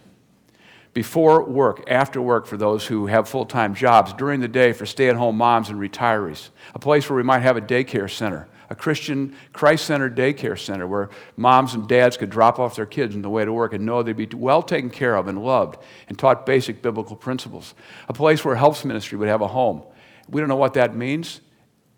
before 0.95 1.43
work, 1.45 1.83
after 1.89 2.21
work 2.21 2.47
for 2.47 2.57
those 2.57 2.87
who 2.87 3.07
have 3.07 3.29
full 3.29 3.47
time 3.47 3.75
jobs, 3.75 4.13
during 4.13 4.41
the 4.41 4.49
day 4.49 4.73
for 4.73 4.85
stay 4.87 5.09
at 5.09 5.17
home 5.17 5.37
moms 5.37 5.71
and 5.71 5.79
retirees, 5.79 6.51
a 6.75 6.79
place 6.79 7.09
where 7.09 7.17
we 7.17 7.23
might 7.23 7.41
have 7.41 7.57
a 7.57 7.61
daycare 7.61 8.11
center, 8.11 8.49
a 8.73 8.75
Christian 8.75 9.37
Christ 9.53 9.85
centered 9.85 10.17
daycare 10.17 10.59
center 10.59 10.87
where 10.87 11.11
moms 11.37 11.75
and 11.75 11.87
dads 11.87 12.17
could 12.17 12.31
drop 12.31 12.59
off 12.59 12.75
their 12.75 12.87
kids 12.87 13.15
on 13.15 13.21
the 13.21 13.29
way 13.29 13.45
to 13.45 13.53
work 13.53 13.75
and 13.75 13.85
know 13.85 14.03
they'd 14.03 14.17
be 14.17 14.27
well 14.35 14.63
taken 14.63 14.89
care 14.89 15.15
of 15.15 15.29
and 15.29 15.45
loved 15.45 15.77
and 16.09 16.19
taught 16.19 16.47
basic 16.47 16.81
biblical 16.81 17.15
principles, 17.15 17.75
a 18.09 18.15
place 18.15 18.43
where 18.47 18.57
helps 18.57 18.83
ministry 18.87 19.19
would 19.19 19.29
have 19.29 19.43
a 19.43 19.47
home. 19.47 19.83
We 20.27 20.41
don't 20.41 20.49
know 20.49 20.57
what 20.57 20.73
that 20.73 20.97
means. 20.97 21.43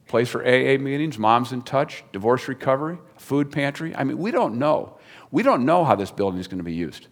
Place 0.09 0.29
for 0.29 0.43
AA 0.43 0.77
meetings, 0.79 1.17
moms 1.17 1.53
in 1.53 1.63
touch, 1.63 2.03
divorce 2.13 2.49
recovery, 2.49 2.99
food 3.19 3.53
pantry. 3.53 3.95
I 3.95 4.03
mean, 4.03 4.19
we 4.19 4.33
don't 4.33 4.57
know. 4.57 4.99
We 5.31 5.45
don't 5.45 5.65
know 5.65 5.85
how 5.85 5.95
this 5.95 6.11
building 6.11 6.41
is 6.41 6.49
going 6.49 6.59
to 6.59 6.65
be 6.65 6.75
used. 6.75 7.07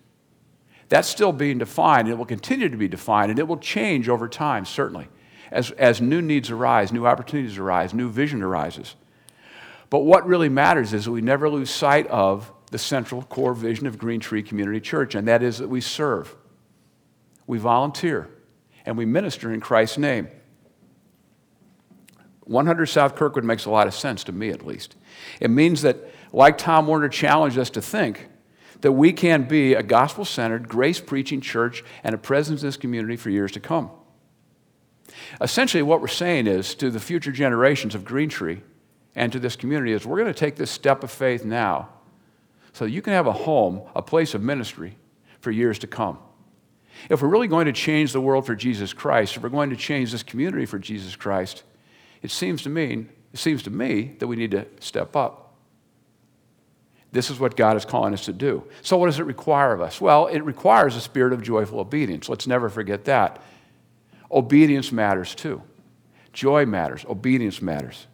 That's 0.89 1.09
still 1.09 1.33
being 1.33 1.59
defined, 1.59 2.09
and 2.09 2.11
it 2.11 2.19
will 2.19 2.27
continue 2.27 2.69
to 2.69 2.77
be 2.77 2.89
defined, 2.89 3.31
and 3.31 3.39
it 3.39 3.47
will 3.47 3.59
change 3.59 4.09
over 4.09 4.29
time, 4.29 4.65
certainly, 4.65 5.09
as, 5.53 5.71
as 5.71 6.01
new 6.01 6.21
needs 6.21 6.51
arise, 6.51 6.93
new 6.93 7.07
opportunities 7.07 7.59
arise, 7.59 7.95
new 7.95 8.11
vision 8.11 8.43
arises. 8.43 8.97
But 9.93 10.05
what 10.05 10.27
really 10.27 10.49
matters 10.49 10.95
is 10.95 11.07
we 11.07 11.21
never 11.21 11.51
lose 11.51 11.69
sight 11.69 12.07
of 12.07 12.51
the 12.71 12.79
central 12.79 13.21
core 13.25 13.53
vision 13.53 13.87
of 13.87 13.99
Green 13.99 14.21
Tree 14.21 14.43
Community 14.43 14.81
Church, 14.81 15.15
and 15.15 15.29
that 15.29 15.43
is 15.43 15.59
that 15.59 15.69
we 15.69 15.83
serve, 15.83 16.35
we 17.47 17.59
volunteer, 17.59 18.31
and 18.87 18.97
we 18.97 19.05
minister 19.05 19.53
in 19.53 19.61
Christ's 19.61 19.99
name. 19.99 20.29
100 22.45 22.87
South 22.87 23.17
Kirkwood 23.17 23.45
makes 23.45 23.67
a 23.67 23.71
lot 23.71 23.87
of 23.87 23.93
sense 23.93 24.25
to 24.25 24.33
me, 24.33 24.49
at 24.49 24.65
least. 24.65 24.97
It 25.41 25.51
means 25.51 25.83
that 25.83 25.99
like 26.33 26.57
Tom 26.57 26.87
Warner 26.87 27.11
challenged 27.11 27.59
us 27.59 27.69
to 27.69 27.83
think, 27.83 28.31
that 28.81 28.93
we 28.93 29.13
can 29.13 29.43
be 29.43 29.75
a 29.75 29.83
gospel 29.83 30.25
centered, 30.25 30.71
grace 30.71 31.01
preaching 31.01 31.43
church 31.43 31.85
and 32.03 32.15
a 32.15 32.19
presence 32.19 32.63
in 32.63 32.69
this 32.69 32.79
community 32.79 33.19
for 33.19 33.29
years 33.29 33.53
to 33.53 33.61
come. 33.61 33.91
Essentially, 35.39 35.83
what 35.83 36.01
we're 36.01 36.09
saying 36.09 36.47
is 36.47 36.75
to 36.77 36.91
the 36.91 36.99
future 36.99 37.31
generations 37.31 37.95
of 37.95 38.07
Green 38.07 38.31
Tree 38.31 38.63
and 39.15 39.33
to 39.33 39.39
this 39.39 39.57
community 39.57 39.93
is 39.93 40.07
we're 40.07 40.19
going 40.19 40.33
to 40.33 40.39
take 40.39 40.57
this 40.57 40.71
step 40.71 41.03
of 41.05 41.11
faith 41.11 41.45
now 41.45 41.89
so 42.73 42.85
you 42.85 43.03
can 43.03 43.13
have 43.13 43.27
a 43.27 43.33
home, 43.33 43.83
a 43.95 44.03
place 44.03 44.35
of 44.35 44.43
ministry 44.43 44.97
for 45.41 45.51
years 45.51 45.79
to 45.81 45.87
come. 45.87 46.19
If 47.09 47.23
we're 47.23 47.29
really 47.29 47.49
going 47.49 47.67
to 47.67 47.73
change 47.73 48.13
the 48.13 48.21
world 48.21 48.47
for 48.47 48.55
Jesus 48.55 48.93
Christ, 48.93 49.37
if 49.37 49.43
we're 49.43 49.49
going 49.49 49.71
to 49.71 49.77
change 49.77 50.13
this 50.13 50.23
community 50.23 50.67
for 50.67 50.79
Jesus 50.79 51.17
Christ, 51.17 51.65
it 52.23 52.31
seems 52.31 52.63
to 52.63 52.69
me, 52.69 53.07
it 53.33 53.39
seems 53.39 53.63
to 53.65 53.71
me 53.71 54.17
that 54.19 54.27
we 54.27 54.37
need 54.37 54.53
to 54.53 54.67
step 54.81 55.17
up. 55.17 55.55
This 57.11 57.29
is 57.29 57.39
what 57.39 57.57
God 57.57 57.77
is 57.77 57.85
calling 57.85 58.15
us 58.15 58.25
to 58.25 58.33
do. 58.33 58.65
So, 58.81 58.97
what 58.97 59.07
does 59.07 59.19
it 59.19 59.25
require 59.25 59.75
of 59.75 59.83
us? 59.83 60.01
Well, 60.01 60.29
it 60.29 60.41
requires 60.41 60.97
a 60.97 61.01
spirit 61.01 61.35
of 61.35 61.43
joyful 61.43 61.79
obedience. 61.79 62.29
Let's 62.29 62.47
never 62.47 62.71
forget 62.71 63.05
that. 63.05 63.43
Obedience 64.31 64.91
matters 64.93 65.35
too. 65.35 65.63
Joy 66.33 66.65
matters. 66.65 67.05
Obedience 67.07 67.61
matters. 67.61 68.07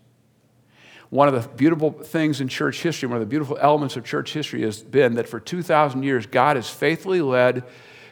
One 1.10 1.28
of 1.28 1.34
the 1.42 1.48
beautiful 1.48 1.90
things 1.90 2.40
in 2.40 2.48
church 2.48 2.82
history, 2.82 3.08
one 3.08 3.16
of 3.16 3.20
the 3.20 3.26
beautiful 3.26 3.56
elements 3.60 3.96
of 3.96 4.04
church 4.04 4.32
history 4.32 4.62
has 4.62 4.82
been 4.82 5.14
that 5.14 5.28
for 5.28 5.40
2,000 5.40 6.02
years, 6.02 6.26
God 6.26 6.56
has 6.56 6.68
faithfully 6.68 7.22
led 7.22 7.64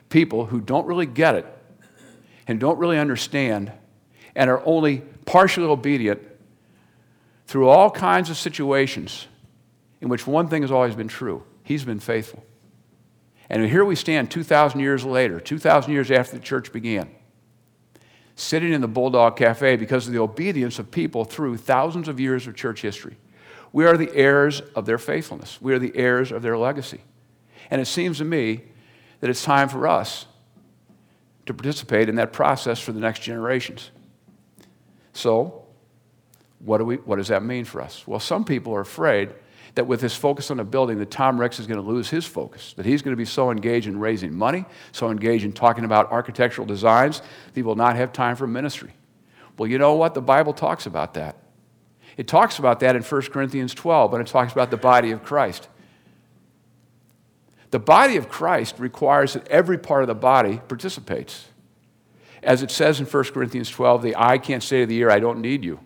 people 0.08 0.46
who 0.46 0.60
don't 0.60 0.86
really 0.86 1.06
get 1.06 1.34
it 1.34 1.46
and 2.46 2.58
don't 2.58 2.78
really 2.78 2.98
understand 2.98 3.72
and 4.34 4.48
are 4.48 4.64
only 4.64 5.02
partially 5.26 5.66
obedient 5.66 6.22
through 7.46 7.68
all 7.68 7.90
kinds 7.90 8.30
of 8.30 8.36
situations 8.36 9.26
in 10.00 10.08
which 10.08 10.26
one 10.26 10.48
thing 10.48 10.62
has 10.62 10.70
always 10.70 10.94
been 10.94 11.08
true 11.08 11.42
He's 11.66 11.84
been 11.84 11.98
faithful. 11.98 12.44
And 13.50 13.68
here 13.68 13.84
we 13.84 13.96
stand 13.96 14.30
2,000 14.30 14.78
years 14.78 15.04
later, 15.04 15.40
2,000 15.40 15.92
years 15.92 16.12
after 16.12 16.36
the 16.36 16.42
church 16.42 16.72
began, 16.72 17.10
sitting 18.36 18.72
in 18.72 18.82
the 18.82 18.88
Bulldog 18.88 19.36
Cafe 19.36 19.76
because 19.76 20.06
of 20.06 20.12
the 20.12 20.20
obedience 20.20 20.78
of 20.78 20.90
people 20.90 21.24
through 21.24 21.56
thousands 21.56 22.06
of 22.06 22.20
years 22.20 22.46
of 22.46 22.54
church 22.54 22.82
history. 22.82 23.16
We 23.72 23.86
are 23.86 23.96
the 23.96 24.14
heirs 24.14 24.60
of 24.74 24.86
their 24.86 24.98
faithfulness, 24.98 25.60
we 25.60 25.72
are 25.72 25.78
the 25.78 25.96
heirs 25.96 26.30
of 26.30 26.42
their 26.42 26.56
legacy. 26.56 27.00
And 27.70 27.80
it 27.80 27.86
seems 27.86 28.18
to 28.18 28.24
me 28.24 28.62
that 29.20 29.30
it's 29.30 29.42
time 29.42 29.68
for 29.68 29.88
us 29.88 30.26
to 31.46 31.54
participate 31.54 32.08
in 32.08 32.16
that 32.16 32.32
process 32.32 32.78
for 32.78 32.92
the 32.92 33.00
next 33.00 33.20
generations. 33.20 33.90
So, 35.12 35.64
what, 36.58 36.78
do 36.78 36.84
we, 36.84 36.96
what 36.96 37.16
does 37.16 37.28
that 37.28 37.42
mean 37.42 37.64
for 37.64 37.80
us? 37.80 38.06
Well, 38.06 38.20
some 38.20 38.44
people 38.44 38.74
are 38.74 38.80
afraid 38.80 39.30
that 39.76 39.86
with 39.86 40.00
his 40.00 40.16
focus 40.16 40.50
on 40.50 40.58
a 40.58 40.64
building, 40.64 40.98
that 40.98 41.10
Tom 41.10 41.38
Ricks 41.38 41.60
is 41.60 41.66
going 41.66 41.80
to 41.80 41.86
lose 41.86 42.08
his 42.08 42.24
focus, 42.24 42.72
that 42.76 42.86
he's 42.86 43.02
going 43.02 43.12
to 43.12 43.16
be 43.16 43.26
so 43.26 43.50
engaged 43.50 43.86
in 43.86 44.00
raising 44.00 44.34
money, 44.34 44.64
so 44.90 45.10
engaged 45.10 45.44
in 45.44 45.52
talking 45.52 45.84
about 45.84 46.10
architectural 46.10 46.66
designs, 46.66 47.20
that 47.20 47.54
he 47.54 47.62
will 47.62 47.76
not 47.76 47.94
have 47.94 48.12
time 48.12 48.36
for 48.36 48.46
ministry. 48.46 48.94
Well, 49.58 49.68
you 49.68 49.78
know 49.78 49.94
what? 49.94 50.14
The 50.14 50.22
Bible 50.22 50.54
talks 50.54 50.86
about 50.86 51.14
that. 51.14 51.36
It 52.16 52.26
talks 52.26 52.58
about 52.58 52.80
that 52.80 52.96
in 52.96 53.02
1 53.02 53.22
Corinthians 53.24 53.74
12, 53.74 54.10
but 54.10 54.20
it 54.22 54.26
talks 54.26 54.52
about 54.52 54.70
the 54.70 54.78
body 54.78 55.10
of 55.10 55.22
Christ. 55.22 55.68
The 57.70 57.78
body 57.78 58.16
of 58.16 58.30
Christ 58.30 58.78
requires 58.78 59.34
that 59.34 59.46
every 59.48 59.76
part 59.76 60.02
of 60.02 60.06
the 60.06 60.14
body 60.14 60.62
participates. 60.68 61.48
As 62.42 62.62
it 62.62 62.70
says 62.70 62.98
in 62.98 63.04
1 63.04 63.24
Corinthians 63.24 63.68
12, 63.68 64.02
the 64.02 64.16
eye 64.16 64.38
can't 64.38 64.62
say 64.62 64.80
to 64.80 64.86
the 64.86 64.96
ear, 64.96 65.10
I 65.10 65.20
don't 65.20 65.40
need 65.40 65.64
you. 65.64 65.80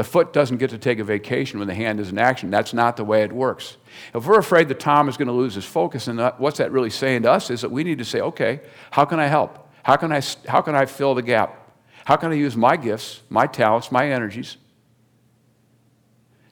The 0.00 0.04
foot 0.04 0.32
doesn't 0.32 0.56
get 0.56 0.70
to 0.70 0.78
take 0.78 0.98
a 0.98 1.04
vacation 1.04 1.58
when 1.58 1.68
the 1.68 1.74
hand 1.74 2.00
is 2.00 2.08
in 2.08 2.16
action. 2.16 2.50
That's 2.50 2.72
not 2.72 2.96
the 2.96 3.04
way 3.04 3.22
it 3.22 3.30
works. 3.30 3.76
If 4.14 4.24
we're 4.24 4.38
afraid 4.38 4.68
that 4.68 4.80
Tom 4.80 5.10
is 5.10 5.18
going 5.18 5.28
to 5.28 5.34
lose 5.34 5.54
his 5.54 5.66
focus, 5.66 6.08
and 6.08 6.18
what's 6.38 6.56
that 6.56 6.72
really 6.72 6.88
saying 6.88 7.24
to 7.24 7.30
us 7.30 7.50
is 7.50 7.60
that 7.60 7.70
we 7.70 7.84
need 7.84 7.98
to 7.98 8.04
say, 8.06 8.22
okay, 8.22 8.62
how 8.92 9.04
can 9.04 9.20
I 9.20 9.26
help? 9.26 9.68
How 9.82 9.96
can 9.96 10.10
I, 10.10 10.22
how 10.48 10.62
can 10.62 10.74
I 10.74 10.86
fill 10.86 11.14
the 11.14 11.20
gap? 11.20 11.74
How 12.06 12.16
can 12.16 12.32
I 12.32 12.36
use 12.36 12.56
my 12.56 12.78
gifts, 12.78 13.20
my 13.28 13.46
talents, 13.46 13.92
my 13.92 14.10
energies 14.10 14.56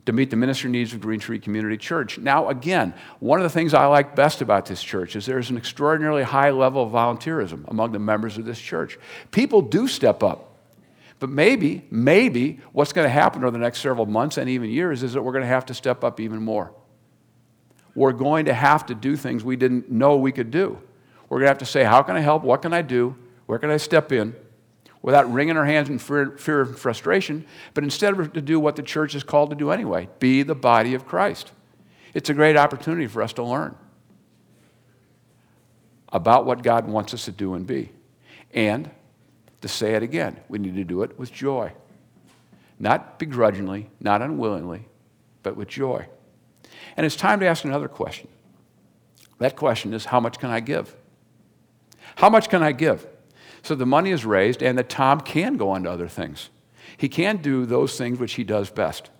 to 0.04 0.12
meet 0.12 0.28
the 0.28 0.36
ministry 0.36 0.68
needs 0.68 0.92
of 0.92 1.00
Green 1.00 1.18
Tree 1.18 1.38
Community 1.38 1.78
Church? 1.78 2.18
Now, 2.18 2.50
again, 2.50 2.92
one 3.18 3.38
of 3.38 3.44
the 3.44 3.48
things 3.48 3.72
I 3.72 3.86
like 3.86 4.14
best 4.14 4.42
about 4.42 4.66
this 4.66 4.82
church 4.82 5.16
is 5.16 5.24
there's 5.24 5.48
an 5.48 5.56
extraordinarily 5.56 6.22
high 6.22 6.50
level 6.50 6.82
of 6.82 6.92
volunteerism 6.92 7.66
among 7.68 7.92
the 7.92 7.98
members 7.98 8.36
of 8.36 8.44
this 8.44 8.60
church. 8.60 8.98
People 9.30 9.62
do 9.62 9.88
step 9.88 10.22
up. 10.22 10.47
But 11.18 11.30
maybe, 11.30 11.84
maybe 11.90 12.60
what's 12.72 12.92
going 12.92 13.04
to 13.06 13.10
happen 13.10 13.42
over 13.42 13.50
the 13.50 13.58
next 13.58 13.80
several 13.80 14.06
months 14.06 14.36
and 14.36 14.48
even 14.48 14.70
years 14.70 15.02
is 15.02 15.14
that 15.14 15.22
we're 15.22 15.32
going 15.32 15.42
to 15.42 15.48
have 15.48 15.66
to 15.66 15.74
step 15.74 16.04
up 16.04 16.20
even 16.20 16.42
more. 16.42 16.72
We're 17.94 18.12
going 18.12 18.44
to 18.44 18.54
have 18.54 18.86
to 18.86 18.94
do 18.94 19.16
things 19.16 19.42
we 19.42 19.56
didn't 19.56 19.90
know 19.90 20.16
we 20.16 20.30
could 20.30 20.50
do. 20.50 20.78
We're 21.28 21.38
going 21.38 21.46
to 21.46 21.50
have 21.50 21.58
to 21.58 21.66
say, 21.66 21.82
How 21.82 22.02
can 22.02 22.16
I 22.16 22.20
help? 22.20 22.44
What 22.44 22.62
can 22.62 22.72
I 22.72 22.82
do? 22.82 23.16
Where 23.46 23.58
can 23.58 23.70
I 23.70 23.76
step 23.76 24.12
in? 24.12 24.36
Without 25.02 25.32
wringing 25.32 25.56
our 25.56 25.64
hands 25.64 25.88
in 25.88 25.98
fear, 25.98 26.36
fear 26.38 26.62
and 26.62 26.78
frustration, 26.78 27.46
but 27.74 27.84
instead 27.84 28.34
to 28.34 28.40
do 28.40 28.60
what 28.60 28.76
the 28.76 28.82
church 28.82 29.14
is 29.14 29.22
called 29.22 29.50
to 29.50 29.56
do 29.56 29.70
anyway 29.70 30.08
be 30.18 30.42
the 30.42 30.54
body 30.54 30.94
of 30.94 31.06
Christ. 31.06 31.52
It's 32.14 32.30
a 32.30 32.34
great 32.34 32.56
opportunity 32.56 33.06
for 33.06 33.22
us 33.22 33.32
to 33.34 33.42
learn 33.42 33.76
about 36.12 36.46
what 36.46 36.62
God 36.62 36.86
wants 36.86 37.14
us 37.14 37.24
to 37.26 37.32
do 37.32 37.54
and 37.54 37.66
be. 37.66 37.90
And 38.52 38.90
to 39.60 39.68
say 39.68 39.94
it 39.94 40.02
again. 40.02 40.38
We 40.48 40.58
need 40.58 40.76
to 40.76 40.84
do 40.84 41.02
it 41.02 41.18
with 41.18 41.32
joy. 41.32 41.72
Not 42.78 43.18
begrudgingly, 43.18 43.90
not 44.00 44.22
unwillingly, 44.22 44.86
but 45.42 45.56
with 45.56 45.68
joy. 45.68 46.06
And 46.96 47.04
it's 47.04 47.16
time 47.16 47.40
to 47.40 47.46
ask 47.46 47.64
another 47.64 47.88
question. 47.88 48.28
That 49.38 49.56
question 49.56 49.94
is 49.94 50.06
how 50.06 50.20
much 50.20 50.38
can 50.38 50.50
I 50.50 50.60
give? 50.60 50.94
How 52.16 52.28
much 52.28 52.48
can 52.48 52.62
I 52.62 52.72
give? 52.72 53.06
So 53.62 53.74
the 53.74 53.86
money 53.86 54.10
is 54.10 54.24
raised, 54.24 54.62
and 54.62 54.78
that 54.78 54.88
Tom 54.88 55.20
can 55.20 55.56
go 55.56 55.70
on 55.70 55.84
to 55.84 55.90
other 55.90 56.08
things. 56.08 56.50
He 56.96 57.08
can 57.08 57.38
do 57.38 57.66
those 57.66 57.98
things 57.98 58.18
which 58.18 58.34
he 58.34 58.44
does 58.44 58.70
best. 58.70 59.10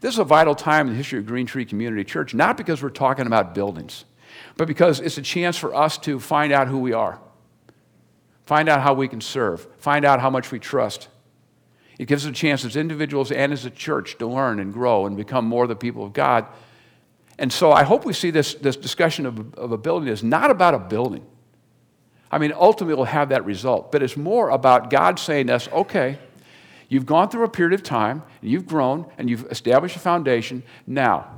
This 0.00 0.14
is 0.14 0.18
a 0.20 0.24
vital 0.24 0.54
time 0.54 0.86
in 0.86 0.92
the 0.92 0.96
history 0.96 1.18
of 1.18 1.26
Green 1.26 1.46
Tree 1.46 1.64
Community 1.64 2.04
Church, 2.04 2.34
not 2.34 2.56
because 2.56 2.82
we're 2.82 2.90
talking 2.90 3.26
about 3.26 3.54
buildings, 3.54 4.04
but 4.56 4.68
because 4.68 5.00
it's 5.00 5.18
a 5.18 5.22
chance 5.22 5.56
for 5.56 5.74
us 5.74 5.98
to 5.98 6.20
find 6.20 6.52
out 6.52 6.68
who 6.68 6.78
we 6.78 6.92
are, 6.92 7.18
find 8.48 8.66
out 8.70 8.80
how 8.80 8.94
we 8.94 9.08
can 9.08 9.20
serve, 9.20 9.68
find 9.78 10.06
out 10.06 10.20
how 10.20 10.30
much 10.30 10.50
we 10.50 10.58
trust. 10.58 11.08
It 11.98 12.06
gives 12.06 12.24
us 12.24 12.30
a 12.30 12.34
chance 12.34 12.64
as 12.64 12.76
individuals 12.76 13.30
and 13.30 13.52
as 13.52 13.66
a 13.66 13.70
church 13.70 14.16
to 14.18 14.26
learn 14.26 14.58
and 14.58 14.72
grow 14.72 15.04
and 15.04 15.18
become 15.18 15.44
more 15.44 15.66
the 15.66 15.76
people 15.76 16.02
of 16.02 16.14
God. 16.14 16.46
And 17.38 17.52
so 17.52 17.72
I 17.72 17.82
hope 17.82 18.06
we 18.06 18.14
see 18.14 18.30
this, 18.30 18.54
this 18.54 18.76
discussion 18.76 19.26
of, 19.26 19.54
of 19.54 19.72
a 19.72 19.76
building 19.76 20.08
is 20.08 20.22
not 20.22 20.50
about 20.50 20.72
a 20.72 20.78
building. 20.78 21.26
I 22.30 22.38
mean, 22.38 22.54
ultimately, 22.56 22.94
we'll 22.94 23.04
have 23.04 23.28
that 23.28 23.44
result, 23.44 23.92
but 23.92 24.02
it's 24.02 24.16
more 24.16 24.48
about 24.48 24.88
God 24.88 25.18
saying 25.18 25.48
to 25.48 25.54
us, 25.54 25.68
okay, 25.68 26.18
You've 26.88 27.04
gone 27.04 27.28
through 27.28 27.44
a 27.44 27.50
period 27.50 27.74
of 27.74 27.82
time, 27.82 28.22
and 28.40 28.50
you've 28.50 28.66
grown, 28.66 29.04
and 29.18 29.28
you've 29.28 29.44
established 29.50 29.96
a 29.96 29.98
foundation. 29.98 30.62
Now, 30.86 31.30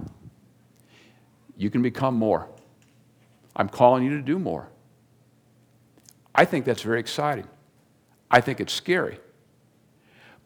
you 1.56 1.70
can 1.70 1.82
become 1.82 2.14
more. 2.14 2.48
I'm 3.56 3.68
calling 3.68 4.04
you 4.04 4.10
to 4.10 4.22
do 4.22 4.38
more. 4.38 4.68
I 6.40 6.46
think 6.46 6.64
that's 6.64 6.80
very 6.80 7.00
exciting. 7.00 7.46
I 8.30 8.40
think 8.40 8.60
it's 8.60 8.72
scary. 8.72 9.20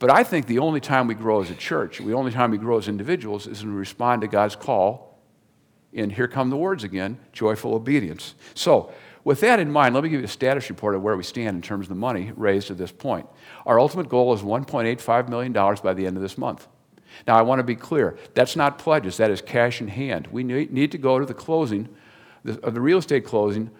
But 0.01 0.11
I 0.11 0.25
think 0.25 0.49
the 0.49 0.59
only 0.59 0.81
time 0.81 1.07
we 1.07 1.15
grow 1.15 1.41
as 1.41 1.51
a 1.51 1.55
church, 1.55 1.99
the 1.99 2.15
only 2.15 2.33
time 2.33 2.51
we 2.51 2.59
grow 2.59 2.79
as 2.79 2.89
individuals, 2.89 3.47
is 3.47 3.63
when 3.63 3.75
we 3.75 3.79
respond 3.79 4.23
to 4.23 4.27
God's 4.27 4.57
call. 4.57 5.21
And 5.93 6.11
here 6.11 6.27
come 6.27 6.51
the 6.51 6.57
words 6.57 6.83
again 6.83 7.21
joyful 7.33 7.77
obedience. 7.77 8.35
So, 8.55 8.93
with 9.23 9.39
that 9.43 9.61
in 9.61 9.71
mind, 9.71 9.95
let 9.95 10.03
me 10.03 10.11
give 10.11 10.19
you 10.19 10.25
a 10.25 10.29
status 10.29 10.69
report 10.69 10.97
of 10.97 11.03
where 11.03 11.17
we 11.17 11.23
stand 11.23 11.55
in 11.55 11.63
terms 11.63 11.85
of 11.85 11.91
the 11.91 11.95
money 11.95 12.33
raised 12.35 12.73
at 12.73 12.77
this 12.77 12.91
point. 12.91 13.29
Our 13.65 13.79
ultimate 13.79 14.09
goal 14.09 14.35
is 14.35 14.43
$1.85 14.43 15.29
million 15.29 15.53
by 15.53 15.95
the 15.95 16.09
end 16.09 16.17
of 16.17 16.25
this 16.25 16.37
month. 16.37 16.67
Now, 17.29 17.37
I 17.37 17.43
want 17.43 17.61
to 17.61 17.63
be 17.63 17.77
clear 17.77 18.19
that's 18.35 18.57
not 18.57 18.81
pledges, 18.81 19.19
that 19.19 19.31
is 19.31 19.41
cash 19.41 19.81
in 19.81 19.87
hand. 19.87 20.27
We 20.33 20.43
need 20.43 20.91
to 20.91 20.99
go 20.99 21.21
to 21.21 21.25
the 21.25 21.35
closing, 21.35 21.89
the, 22.43 22.55
the 22.55 22.81
real 22.81 22.99
estate 22.99 23.25
closing, 23.25 23.71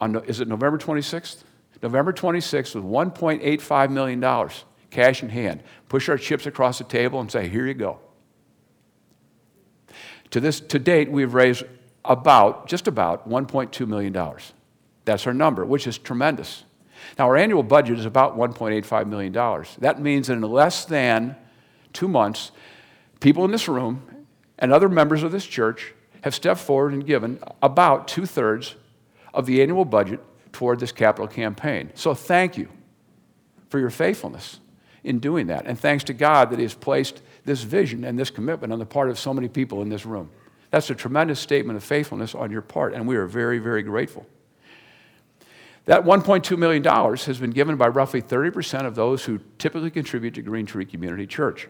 on, 0.00 0.22
is 0.26 0.38
it 0.38 0.46
November 0.46 0.78
26th? 0.78 1.42
November 1.82 2.12
26th 2.12 2.74
with 2.74 2.84
$1.85 2.84 3.90
million 3.90 4.50
cash 4.90 5.22
in 5.22 5.28
hand. 5.28 5.62
Push 5.88 6.08
our 6.08 6.18
chips 6.18 6.46
across 6.46 6.78
the 6.78 6.84
table 6.84 7.20
and 7.20 7.30
say, 7.30 7.48
here 7.48 7.66
you 7.66 7.74
go. 7.74 7.98
To, 10.30 10.40
this, 10.40 10.60
to 10.60 10.78
date, 10.78 11.10
we've 11.10 11.34
raised 11.34 11.64
about, 12.04 12.66
just 12.66 12.88
about 12.88 13.28
$1.2 13.28 13.86
million. 13.86 14.12
That's 15.04 15.26
our 15.26 15.34
number, 15.34 15.64
which 15.64 15.86
is 15.86 15.98
tremendous. 15.98 16.64
Now, 17.18 17.26
our 17.26 17.36
annual 17.36 17.62
budget 17.62 17.98
is 17.98 18.06
about 18.06 18.36
$1.85 18.36 19.06
million. 19.06 19.32
That 19.78 20.00
means 20.00 20.26
that 20.26 20.34
in 20.34 20.42
less 20.42 20.84
than 20.84 21.36
two 21.92 22.08
months, 22.08 22.52
people 23.20 23.44
in 23.44 23.50
this 23.50 23.68
room 23.68 24.26
and 24.58 24.72
other 24.72 24.88
members 24.88 25.22
of 25.22 25.32
this 25.32 25.46
church 25.46 25.94
have 26.22 26.34
stepped 26.34 26.60
forward 26.60 26.92
and 26.92 27.06
given 27.06 27.38
about 27.62 28.08
two 28.08 28.26
thirds 28.26 28.74
of 29.32 29.46
the 29.46 29.62
annual 29.62 29.84
budget 29.84 30.20
toward 30.56 30.80
this 30.80 30.90
capital 30.90 31.28
campaign. 31.28 31.90
So, 31.94 32.14
thank 32.14 32.56
you 32.56 32.68
for 33.68 33.78
your 33.78 33.90
faithfulness 33.90 34.58
in 35.04 35.18
doing 35.18 35.48
that. 35.48 35.66
And 35.66 35.78
thanks 35.78 36.02
to 36.04 36.14
God 36.14 36.48
that 36.50 36.58
He 36.58 36.62
has 36.62 36.74
placed 36.74 37.20
this 37.44 37.62
vision 37.62 38.04
and 38.04 38.18
this 38.18 38.30
commitment 38.30 38.72
on 38.72 38.78
the 38.78 38.86
part 38.86 39.10
of 39.10 39.18
so 39.18 39.34
many 39.34 39.48
people 39.48 39.82
in 39.82 39.90
this 39.90 40.06
room. 40.06 40.30
That's 40.70 40.88
a 40.88 40.94
tremendous 40.94 41.38
statement 41.38 41.76
of 41.76 41.84
faithfulness 41.84 42.34
on 42.34 42.50
your 42.50 42.62
part, 42.62 42.94
and 42.94 43.06
we 43.06 43.16
are 43.16 43.26
very, 43.26 43.58
very 43.58 43.82
grateful. 43.82 44.26
That 45.84 46.04
$1.2 46.04 46.58
million 46.58 46.82
has 46.82 47.38
been 47.38 47.50
given 47.50 47.76
by 47.76 47.88
roughly 47.88 48.22
30% 48.22 48.86
of 48.86 48.94
those 48.94 49.24
who 49.26 49.40
typically 49.58 49.90
contribute 49.90 50.34
to 50.34 50.42
Green 50.42 50.64
Tree 50.64 50.86
Community 50.86 51.26
Church. 51.26 51.68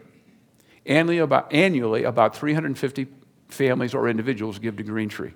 Annually 0.85 1.17
about, 1.17 1.53
annually, 1.53 2.05
about 2.05 2.35
350 2.35 3.07
families 3.49 3.93
or 3.93 4.07
individuals 4.07 4.59
give 4.59 4.77
to 4.77 4.83
Green 4.83 5.09
Tree. 5.09 5.33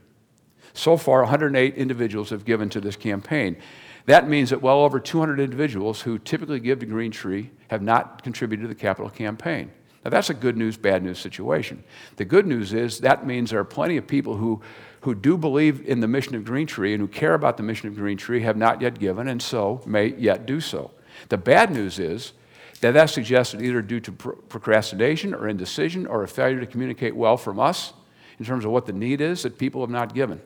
So 0.73 0.97
far, 0.97 1.21
108 1.21 1.75
individuals 1.75 2.29
have 2.29 2.45
given 2.45 2.69
to 2.69 2.81
this 2.81 2.95
campaign. 2.95 3.57
That 4.05 4.27
means 4.27 4.49
that 4.49 4.61
well 4.61 4.79
over 4.79 4.99
200 4.99 5.39
individuals 5.39 6.01
who 6.01 6.17
typically 6.17 6.59
give 6.59 6.79
to 6.79 6.85
Green 6.85 7.11
Tree 7.11 7.51
have 7.67 7.81
not 7.81 8.23
contributed 8.23 8.63
to 8.63 8.67
the 8.67 8.79
capital 8.79 9.09
campaign. 9.09 9.71
Now, 10.03 10.09
that's 10.09 10.31
a 10.31 10.33
good 10.33 10.57
news, 10.57 10.77
bad 10.77 11.03
news 11.03 11.19
situation. 11.19 11.83
The 12.15 12.25
good 12.25 12.47
news 12.47 12.73
is 12.73 12.99
that 12.99 13.25
means 13.27 13.51
there 13.51 13.59
are 13.59 13.63
plenty 13.63 13.97
of 13.97 14.07
people 14.07 14.37
who 14.37 14.61
who 15.01 15.15
do 15.15 15.37
believe 15.37 15.87
in 15.87 15.99
the 15.99 16.07
mission 16.07 16.35
of 16.35 16.45
Green 16.45 16.67
Tree 16.67 16.93
and 16.93 17.01
who 17.01 17.07
care 17.07 17.33
about 17.33 17.57
the 17.57 17.63
mission 17.63 17.87
of 17.87 17.95
Green 17.95 18.17
Tree 18.17 18.41
have 18.41 18.57
not 18.57 18.81
yet 18.81 18.99
given 18.99 19.27
and 19.27 19.41
so 19.41 19.81
may 19.85 20.13
yet 20.15 20.45
do 20.45 20.61
so. 20.61 20.91
The 21.29 21.37
bad 21.37 21.71
news 21.71 21.99
is 21.99 22.33
that 22.81 22.93
that 22.93 23.09
suggests 23.09 23.53
that 23.53 23.61
either 23.61 23.81
due 23.81 23.99
to 23.99 24.11
procrastination 24.11 25.33
or 25.33 25.47
indecision 25.47 26.05
or 26.05 26.23
a 26.23 26.27
failure 26.27 26.59
to 26.59 26.67
communicate 26.67 27.15
well 27.15 27.37
from 27.37 27.59
us 27.59 27.93
in 28.39 28.45
terms 28.45 28.63
of 28.63 28.71
what 28.71 28.85
the 28.85 28.93
need 28.93 29.21
is 29.21 29.43
that 29.43 29.57
people 29.57 29.81
have 29.81 29.89
not 29.89 30.13
given. 30.13 30.39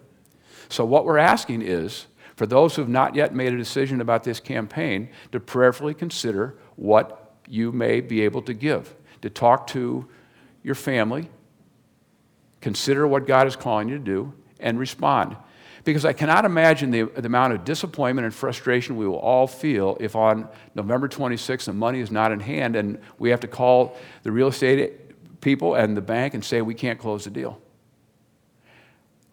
So, 0.69 0.85
what 0.85 1.05
we're 1.05 1.17
asking 1.17 1.61
is 1.61 2.07
for 2.35 2.45
those 2.45 2.75
who 2.75 2.81
have 2.81 2.89
not 2.89 3.15
yet 3.15 3.33
made 3.33 3.53
a 3.53 3.57
decision 3.57 4.01
about 4.01 4.23
this 4.23 4.39
campaign 4.39 5.09
to 5.31 5.39
prayerfully 5.39 5.93
consider 5.93 6.55
what 6.75 7.35
you 7.47 7.71
may 7.71 8.01
be 8.01 8.21
able 8.21 8.41
to 8.43 8.53
give, 8.53 8.93
to 9.21 9.29
talk 9.29 9.67
to 9.67 10.07
your 10.63 10.75
family, 10.75 11.29
consider 12.59 13.07
what 13.07 13.27
God 13.27 13.47
is 13.47 13.55
calling 13.55 13.87
you 13.87 13.97
to 13.97 14.03
do, 14.03 14.33
and 14.59 14.79
respond. 14.79 15.37
Because 15.85 16.03
I 16.03 16.13
cannot 16.13 16.45
imagine 16.45 16.89
the, 16.89 17.03
the 17.03 17.27
amount 17.27 17.53
of 17.53 17.63
disappointment 17.63 18.25
and 18.25 18.33
frustration 18.33 18.97
we 18.97 19.07
will 19.07 19.19
all 19.19 19.45
feel 19.45 19.95
if 19.99 20.15
on 20.15 20.49
November 20.73 21.07
26th 21.07 21.65
the 21.65 21.73
money 21.73 21.99
is 21.99 22.09
not 22.09 22.31
in 22.31 22.39
hand 22.39 22.75
and 22.75 22.99
we 23.19 23.29
have 23.29 23.41
to 23.41 23.47
call 23.47 23.95
the 24.23 24.31
real 24.31 24.47
estate 24.47 25.41
people 25.41 25.75
and 25.75 25.95
the 25.95 26.01
bank 26.01 26.33
and 26.33 26.43
say 26.43 26.61
we 26.63 26.73
can't 26.73 26.99
close 26.99 27.25
the 27.25 27.29
deal. 27.29 27.61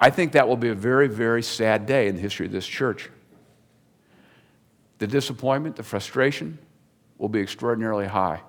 I 0.03 0.11
think 0.11 0.33
that 0.33 0.47
will 0.47 0.57
be 0.57 0.69
a 0.69 0.75
very, 0.75 1.09
very 1.09 1.43
sad 1.43 1.87
day 1.87 2.09
in 2.09 2.17
the 2.17 2.21
history 2.21 2.45
of 2.47 2.53
this 2.53 2.67
church. 2.67 3.09
The 4.99 5.07
disappointment, 5.07 5.77
the 5.77 5.83
frustration 5.83 6.59
will 7.17 7.29
be 7.29 7.41
extraordinarily 7.41 8.07
high. 8.07 8.43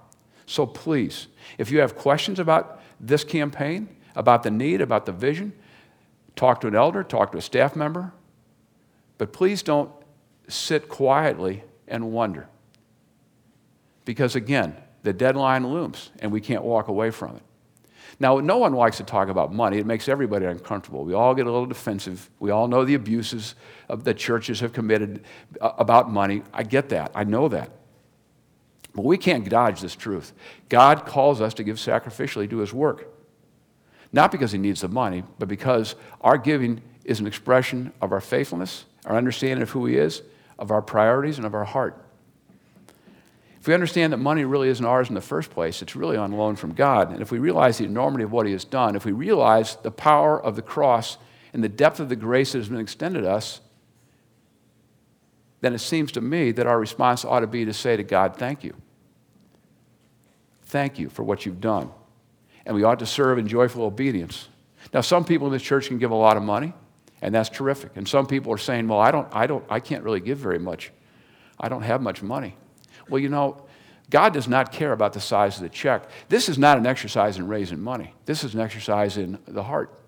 So 0.46 0.66
please, 0.66 1.28
if 1.58 1.72
you 1.72 1.80
have 1.80 1.96
questions 1.96 2.39
about 2.39 2.82
this 3.00 3.24
campaign, 3.24 3.96
about 4.16 4.44
the 4.44 4.52
need, 4.52 4.82
about 4.82 5.06
the 5.06 5.12
vision, 5.12 5.54
Talk 6.36 6.62
to 6.62 6.68
an 6.68 6.76
elder, 6.76 7.04
talk 7.04 7.32
to 7.34 7.38
a 7.38 7.42
staff 7.42 7.76
member, 7.76 8.12
but 9.18 9.32
please 9.34 9.62
don't 9.62 9.92
sit 10.48 10.89
quietly 10.89 11.63
and 11.88 12.12
wonder. 12.12 12.48
Because 14.06 14.36
again, 14.36 14.76
the 15.04 15.13
deadline 15.13 15.68
looms 15.68 16.10
and 16.20 16.32
we 16.32 16.42
can't 16.42 16.63
walk 16.63 16.88
away 16.88 17.12
from 17.12 17.36
it. 17.36 17.44
Now, 18.19 18.39
no 18.39 18.58
one 18.58 18.73
likes 18.73 18.97
to 18.97 19.04
talk 19.04 19.30
about 19.30 19.54
money. 19.54 19.78
It 19.78 19.86
makes 19.86 20.08
everybody 20.08 20.45
uncomfortable. 20.45 21.04
We 21.04 21.13
all 21.13 21.34
get 21.34 21.47
a 21.47 21.52
little 21.52 21.65
defensive. 21.65 22.30
We 22.39 22.52
all 22.52 22.67
know 22.67 22.86
the 22.86 22.93
abuses 22.93 23.56
that 23.89 24.17
churches 24.17 24.60
have 24.60 24.73
committed 24.73 25.23
uh, 25.60 25.71
about 25.78 26.12
money. 26.12 26.43
I 26.54 26.63
get 26.63 26.89
that. 26.89 27.12
I 27.15 27.23
know 27.23 27.47
that. 27.49 27.71
But 28.93 29.06
we 29.06 29.17
can't 29.17 29.47
dodge 29.49 29.82
this 29.82 29.95
truth. 29.95 30.34
God 30.69 31.06
calls 31.06 31.41
us 31.41 31.56
to 31.56 31.63
give 31.63 31.78
sacrificially 31.78 32.49
to 32.49 32.58
his 32.58 32.73
work. 32.73 33.08
Not 34.12 34.32
because 34.32 34.52
he 34.52 34.60
needs 34.60 34.82
the 34.82 34.88
money, 34.88 35.23
but 35.39 35.47
because 35.47 35.95
our 36.21 36.38
giving 36.38 36.84
is 37.04 37.19
an 37.19 37.26
expression 37.26 37.91
of 37.99 38.12
our 38.12 38.21
faithfulness, 38.21 38.86
our 39.06 39.17
understanding 39.17 39.63
of 39.63 39.71
who 39.71 39.88
he 39.88 39.97
is, 39.97 40.21
of 40.60 40.69
our 40.69 40.84
priorities, 40.84 41.38
and 41.38 41.47
of 41.47 41.56
our 41.56 41.63
heart. 41.63 42.03
If 43.63 43.67
we 43.67 43.73
understand 43.73 44.12
that 44.12 44.17
money 44.17 44.43
really 44.43 44.67
isn't 44.67 44.86
ours 44.86 45.08
in 45.08 45.15
the 45.15 45.21
first 45.21 45.49
place, 45.49 45.82
it's 45.82 45.95
really 45.95 46.17
on 46.17 46.34
loan 46.34 46.58
from 46.58 46.73
God. 46.73 47.13
And 47.13 47.21
if 47.21 47.32
we 47.32 47.39
realize 47.39 47.78
the 47.78 47.86
enormity 47.86 48.26
of 48.26 48.34
what 48.34 48.45
he 48.45 48.52
has 48.52 48.65
done, 48.65 48.97
if 48.97 49.06
we 49.06 49.13
realize 49.13 49.78
the 49.78 49.89
power 49.89 50.38
of 50.43 50.58
the 50.58 50.62
cross 50.62 51.17
and 51.54 51.63
the 51.63 51.69
depth 51.69 52.02
of 52.02 52.10
the 52.10 52.17
grace 52.17 52.52
that 52.52 52.58
has 52.58 52.67
been 52.67 52.82
extended 52.82 53.23
us, 53.23 53.62
then 55.62 55.73
it 55.73 55.80
seems 55.80 56.12
to 56.12 56.19
me 56.19 56.52
that 56.52 56.67
our 56.67 56.78
response 56.78 57.23
ought 57.23 57.39
to 57.39 57.47
be 57.47 57.63
to 57.63 57.71
say 57.71 57.95
to 57.95 58.04
God, 58.04 58.36
Thank 58.36 58.65
you. 58.65 58.76
Thank 60.63 60.99
you 60.99 61.08
for 61.08 61.23
what 61.23 61.45
you've 61.45 61.62
done 61.62 61.89
and 62.65 62.76
we 62.76 62.84
ought 62.84 62.99
to 62.99 63.06
serve 63.06 63.38
in 63.38 63.47
joyful 63.47 63.84
obedience. 63.84 64.47
Now, 64.93 65.02
some 65.02 65.26
people 65.26 65.47
in 65.47 65.54
this 65.54 65.62
church 65.62 65.88
can 65.88 65.97
give 65.97 66.12
a 66.12 66.15
lot 66.15 66.38
of 66.38 66.43
money, 66.43 66.73
and 67.21 67.34
that's 67.34 67.49
terrific. 67.49 67.91
And 67.95 68.08
some 68.08 68.26
people 68.26 68.54
are 68.54 68.58
saying, 68.58 68.88
well, 68.88 68.99
I, 68.99 69.12
don't, 69.12 69.28
I, 69.34 69.47
don't, 69.47 69.65
I 69.69 69.80
can't 69.80 70.04
really 70.04 70.19
give 70.19 70.38
very 70.38 70.60
much. 70.60 70.91
I 71.60 71.69
don't 71.69 71.82
have 71.82 72.02
much 72.02 72.21
money. 72.21 72.56
Well, 73.10 73.22
you 73.22 73.30
know, 73.30 73.66
God 74.10 74.34
does 74.34 74.48
not 74.48 74.72
care 74.72 74.92
about 74.92 75.13
the 75.13 75.20
size 75.20 75.58
of 75.58 75.63
the 75.63 75.70
check. 75.70 76.10
This 76.30 76.50
is 76.50 76.58
not 76.58 76.78
an 76.78 76.86
exercise 76.86 77.38
in 77.38 77.48
raising 77.48 77.80
money. 77.80 78.13
This 78.26 78.44
is 78.44 78.54
an 78.54 78.60
exercise 78.60 79.18
in 79.18 79.39
the 79.48 79.63
heart. 79.63 80.00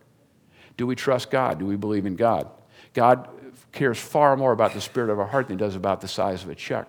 Do 0.78 0.86
we 0.86 0.96
trust 0.96 1.32
God? 1.32 1.60
Do 1.60 1.66
we 1.66 1.76
believe 1.76 2.06
in 2.06 2.16
God? 2.16 2.50
God 2.94 3.30
cares 3.72 4.00
far 4.00 4.38
more 4.38 4.52
about 4.52 4.74
the 4.74 4.82
spirit 4.82 5.10
of 5.10 5.20
our 5.20 5.28
heart 5.28 5.48
than 5.48 5.58
he 5.58 5.64
does 5.64 5.76
about 5.76 6.02
the 6.02 6.08
size 6.08 6.44
of 6.44 6.50
a 6.50 6.56
check. 6.56 6.88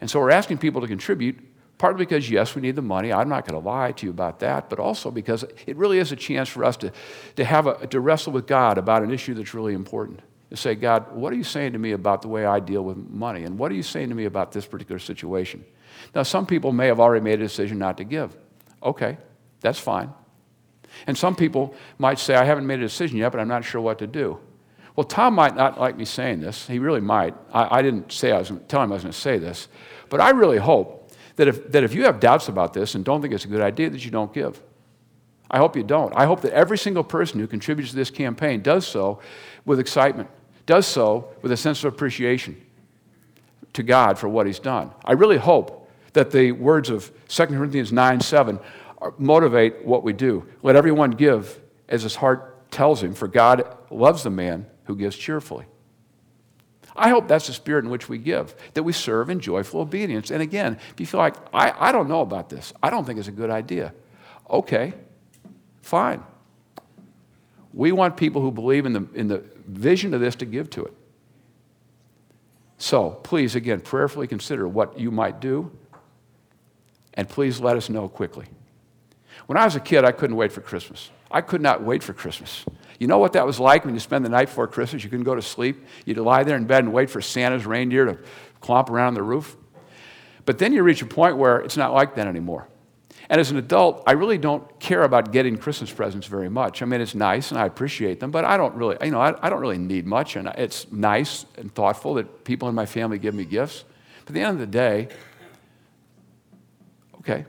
And 0.00 0.10
so 0.10 0.20
we're 0.20 0.30
asking 0.30 0.58
people 0.58 0.80
to 0.80 0.86
contribute 0.86 1.38
Partly 1.78 2.04
because, 2.04 2.30
yes, 2.30 2.54
we 2.54 2.62
need 2.62 2.76
the 2.76 2.82
money. 2.82 3.12
I'm 3.12 3.28
not 3.28 3.46
going 3.46 3.60
to 3.60 3.68
lie 3.68 3.92
to 3.92 4.06
you 4.06 4.10
about 4.10 4.40
that, 4.40 4.70
but 4.70 4.78
also 4.78 5.10
because 5.10 5.44
it 5.66 5.76
really 5.76 5.98
is 5.98 6.12
a 6.12 6.16
chance 6.16 6.48
for 6.48 6.64
us 6.64 6.76
to, 6.78 6.92
to, 7.36 7.44
have 7.44 7.66
a, 7.66 7.86
to 7.88 8.00
wrestle 8.00 8.32
with 8.32 8.46
God 8.46 8.78
about 8.78 9.02
an 9.02 9.10
issue 9.10 9.34
that's 9.34 9.54
really 9.54 9.74
important. 9.74 10.20
To 10.54 10.60
say, 10.60 10.76
God, 10.76 11.16
what 11.16 11.32
are 11.32 11.36
you 11.36 11.42
saying 11.42 11.72
to 11.72 11.80
me 11.80 11.92
about 11.92 12.22
the 12.22 12.28
way 12.28 12.46
I 12.46 12.60
deal 12.60 12.82
with 12.82 12.96
money? 12.96 13.42
And 13.42 13.58
what 13.58 13.72
are 13.72 13.74
you 13.74 13.82
saying 13.82 14.10
to 14.10 14.14
me 14.14 14.26
about 14.26 14.52
this 14.52 14.64
particular 14.64 15.00
situation? 15.00 15.64
Now, 16.14 16.22
some 16.22 16.46
people 16.46 16.70
may 16.70 16.86
have 16.86 17.00
already 17.00 17.24
made 17.24 17.40
a 17.40 17.42
decision 17.42 17.76
not 17.76 17.96
to 17.96 18.04
give. 18.04 18.36
Okay, 18.80 19.18
that's 19.60 19.80
fine. 19.80 20.12
And 21.08 21.18
some 21.18 21.34
people 21.34 21.74
might 21.98 22.20
say, 22.20 22.36
I 22.36 22.44
haven't 22.44 22.68
made 22.68 22.78
a 22.78 22.82
decision 22.82 23.18
yet, 23.18 23.32
but 23.32 23.40
I'm 23.40 23.48
not 23.48 23.64
sure 23.64 23.80
what 23.80 23.98
to 23.98 24.06
do. 24.06 24.38
Well, 24.94 25.02
Tom 25.02 25.34
might 25.34 25.56
not 25.56 25.80
like 25.80 25.96
me 25.96 26.04
saying 26.04 26.38
this. 26.38 26.68
He 26.68 26.78
really 26.78 27.00
might. 27.00 27.34
I, 27.52 27.78
I 27.78 27.82
didn't 27.82 28.12
say 28.12 28.30
I 28.30 28.38
was 28.38 28.52
tell 28.68 28.80
him 28.80 28.92
I 28.92 28.94
was 28.94 29.02
going 29.02 29.12
to 29.12 29.18
say 29.18 29.38
this. 29.38 29.66
But 30.08 30.20
I 30.20 30.30
really 30.30 30.58
hope 30.58 31.10
that 31.34 31.48
if, 31.48 31.72
that 31.72 31.82
if 31.82 31.94
you 31.94 32.04
have 32.04 32.20
doubts 32.20 32.46
about 32.46 32.74
this 32.74 32.94
and 32.94 33.04
don't 33.04 33.20
think 33.20 33.34
it's 33.34 33.44
a 33.44 33.48
good 33.48 33.60
idea, 33.60 33.90
that 33.90 34.04
you 34.04 34.12
don't 34.12 34.32
give. 34.32 34.62
I 35.50 35.58
hope 35.58 35.74
you 35.76 35.82
don't. 35.82 36.14
I 36.14 36.26
hope 36.26 36.42
that 36.42 36.52
every 36.52 36.78
single 36.78 37.02
person 37.02 37.40
who 37.40 37.48
contributes 37.48 37.90
to 37.90 37.96
this 37.96 38.10
campaign 38.10 38.62
does 38.62 38.86
so 38.86 39.18
with 39.64 39.80
excitement, 39.80 40.30
does 40.66 40.86
so 40.86 41.28
with 41.42 41.52
a 41.52 41.56
sense 41.56 41.84
of 41.84 41.92
appreciation 41.92 42.60
to 43.72 43.82
God 43.82 44.18
for 44.18 44.28
what 44.28 44.46
He's 44.46 44.58
done. 44.58 44.90
I 45.04 45.12
really 45.12 45.36
hope 45.36 45.90
that 46.12 46.30
the 46.30 46.52
words 46.52 46.90
of 46.90 47.12
2 47.28 47.46
Corinthians 47.46 47.92
9 47.92 48.20
7 48.20 48.58
motivate 49.18 49.84
what 49.84 50.02
we 50.02 50.12
do. 50.12 50.46
Let 50.62 50.76
everyone 50.76 51.10
give 51.10 51.60
as 51.88 52.02
his 52.02 52.16
heart 52.16 52.70
tells 52.70 53.02
him, 53.02 53.14
for 53.14 53.28
God 53.28 53.76
loves 53.90 54.22
the 54.22 54.30
man 54.30 54.66
who 54.84 54.96
gives 54.96 55.16
cheerfully. 55.16 55.66
I 56.96 57.08
hope 57.08 57.26
that's 57.26 57.48
the 57.48 57.52
spirit 57.52 57.84
in 57.84 57.90
which 57.90 58.08
we 58.08 58.18
give, 58.18 58.54
that 58.74 58.84
we 58.84 58.92
serve 58.92 59.28
in 59.28 59.40
joyful 59.40 59.80
obedience. 59.80 60.30
And 60.30 60.40
again, 60.40 60.78
if 60.92 61.00
you 61.00 61.06
feel 61.06 61.18
like, 61.18 61.34
I, 61.52 61.72
I 61.76 61.92
don't 61.92 62.08
know 62.08 62.20
about 62.20 62.48
this, 62.48 62.72
I 62.82 62.90
don't 62.90 63.04
think 63.04 63.18
it's 63.18 63.28
a 63.28 63.32
good 63.32 63.50
idea, 63.50 63.92
okay, 64.48 64.94
fine. 65.82 66.22
We 67.74 67.90
want 67.90 68.16
people 68.16 68.40
who 68.40 68.52
believe 68.52 68.86
in 68.86 68.92
the, 68.92 69.06
in 69.14 69.26
the 69.26 69.42
vision 69.66 70.14
of 70.14 70.20
this 70.20 70.36
to 70.36 70.46
give 70.46 70.70
to 70.70 70.84
it. 70.84 70.94
So 72.78 73.10
please, 73.10 73.56
again, 73.56 73.80
prayerfully 73.80 74.26
consider 74.26 74.68
what 74.68 74.98
you 74.98 75.10
might 75.10 75.40
do, 75.40 75.72
and 77.14 77.28
please 77.28 77.60
let 77.60 77.76
us 77.76 77.88
know 77.88 78.08
quickly. 78.08 78.46
When 79.46 79.58
I 79.58 79.64
was 79.64 79.76
a 79.76 79.80
kid, 79.80 80.04
I 80.04 80.12
couldn't 80.12 80.36
wait 80.36 80.52
for 80.52 80.60
Christmas. 80.60 81.10
I 81.30 81.40
could 81.40 81.60
not 81.60 81.82
wait 81.82 82.02
for 82.02 82.12
Christmas. 82.12 82.64
You 82.98 83.08
know 83.08 83.18
what 83.18 83.32
that 83.32 83.44
was 83.44 83.58
like 83.58 83.84
when 83.84 83.94
you 83.94 84.00
spend 84.00 84.24
the 84.24 84.28
night 84.28 84.46
before 84.46 84.68
Christmas? 84.68 85.02
You 85.02 85.10
couldn't 85.10 85.24
go 85.24 85.34
to 85.34 85.42
sleep. 85.42 85.84
You'd 86.04 86.18
lie 86.18 86.44
there 86.44 86.56
in 86.56 86.64
bed 86.64 86.84
and 86.84 86.92
wait 86.92 87.10
for 87.10 87.20
Santa's 87.20 87.66
reindeer 87.66 88.04
to 88.04 88.18
clomp 88.62 88.88
around 88.88 89.14
the 89.14 89.22
roof. 89.22 89.56
But 90.46 90.58
then 90.58 90.72
you 90.72 90.82
reach 90.82 91.02
a 91.02 91.06
point 91.06 91.36
where 91.36 91.58
it's 91.58 91.76
not 91.76 91.92
like 91.92 92.14
that 92.14 92.28
anymore. 92.28 92.68
And 93.28 93.40
as 93.40 93.50
an 93.50 93.56
adult, 93.56 94.02
I 94.06 94.12
really 94.12 94.38
don't 94.38 94.78
care 94.78 95.02
about 95.02 95.32
getting 95.32 95.56
Christmas 95.56 95.90
presents 95.90 96.26
very 96.26 96.50
much. 96.50 96.82
I 96.82 96.84
mean, 96.84 97.00
it's 97.00 97.14
nice 97.14 97.50
and 97.50 97.58
I 97.58 97.66
appreciate 97.66 98.20
them, 98.20 98.30
but 98.30 98.44
I 98.44 98.56
don't 98.56 98.74
really, 98.74 98.96
you 99.02 99.10
know, 99.10 99.20
I, 99.20 99.34
I 99.46 99.48
don't 99.48 99.60
really 99.60 99.78
need 99.78 100.06
much. 100.06 100.36
And 100.36 100.48
it's 100.58 100.90
nice 100.92 101.46
and 101.56 101.74
thoughtful 101.74 102.14
that 102.14 102.44
people 102.44 102.68
in 102.68 102.74
my 102.74 102.86
family 102.86 103.18
give 103.18 103.34
me 103.34 103.44
gifts. 103.44 103.84
But 104.24 104.30
at 104.30 104.34
the 104.34 104.40
end 104.40 104.50
of 104.50 104.58
the 104.58 104.66
day, 104.66 105.08
okay. 107.18 107.46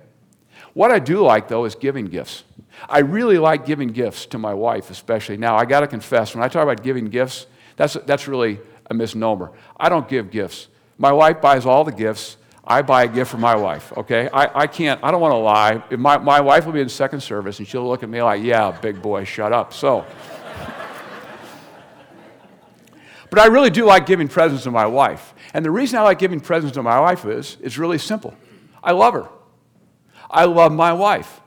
What 0.74 0.92
I 0.92 1.00
do 1.00 1.22
like, 1.22 1.48
though, 1.48 1.66
is 1.66 1.76
giving 1.76 2.06
gifts. 2.06 2.44
I 2.90 3.00
really 3.00 3.38
like 3.38 3.66
giving 3.66 3.90
gifts 3.90 4.26
to 4.28 4.38
my 4.38 4.54
wife, 4.54 4.90
especially. 4.90 5.38
Now, 5.38 5.56
I 5.56 5.66
got 5.66 5.82
to 5.82 5.88
confess, 5.88 6.36
when 6.36 6.44
I 6.44 6.48
talk 6.48 6.64
about 6.64 6.84
giving 6.84 7.06
gifts, 7.06 7.48
that's, 7.78 7.94
that's 8.06 8.28
really 8.28 8.60
a 8.90 8.94
misnomer. 8.94 9.52
I 9.78 9.90
don't 9.90 10.08
give 10.08 10.32
gifts. 10.32 10.68
My 10.98 11.12
wife 11.12 11.42
buys 11.42 11.66
all 11.66 11.84
the 11.84 11.92
gifts. 11.92 12.38
I 12.67 12.82
buy 12.82 13.04
a 13.04 13.08
gift 13.08 13.30
for 13.30 13.38
my 13.38 13.56
wife, 13.56 13.93
okay? 13.95 14.28
I, 14.34 14.63
I 14.63 14.67
can't, 14.67 14.99
I 15.04 15.12
don't 15.12 15.21
want 15.21 15.34
to 15.34 15.38
lie. 15.38 15.84
My, 15.95 16.17
my 16.17 16.41
wife 16.41 16.65
will 16.65 16.73
be 16.73 16.82
in 16.82 16.89
second 16.89 17.21
service 17.21 17.60
and 17.60 17.67
she'll 17.67 17.88
look 17.88 18.01
at 18.01 18.10
me 18.10 18.23
like, 18.23 18.41
yeah, 18.41 18.71
big 18.71 19.01
boy, 19.01 19.23
shut 19.23 19.54
up. 19.54 19.71
So, 19.71 20.04
but 23.30 23.39
I 23.39 23.47
really 23.47 23.69
do 23.69 23.86
like 23.86 24.08
giving 24.08 24.28
presents 24.28 24.63
to 24.63 24.71
my 24.71 24.88
wife. 24.88 25.36
And 25.54 25.63
the 25.63 25.69
reason 25.69 25.99
I 25.99 26.01
like 26.01 26.17
giving 26.17 26.39
presents 26.39 26.73
to 26.75 26.82
my 26.84 26.99
wife 26.99 27.25
is, 27.25 27.58
it's 27.62 27.78
really 27.78 27.99
simple. 27.99 28.34
I 28.84 28.93
love 28.93 29.13
her. 29.13 29.30
I 30.30 30.45
love 30.45 30.71
my 30.71 30.93
wife. 30.93 31.41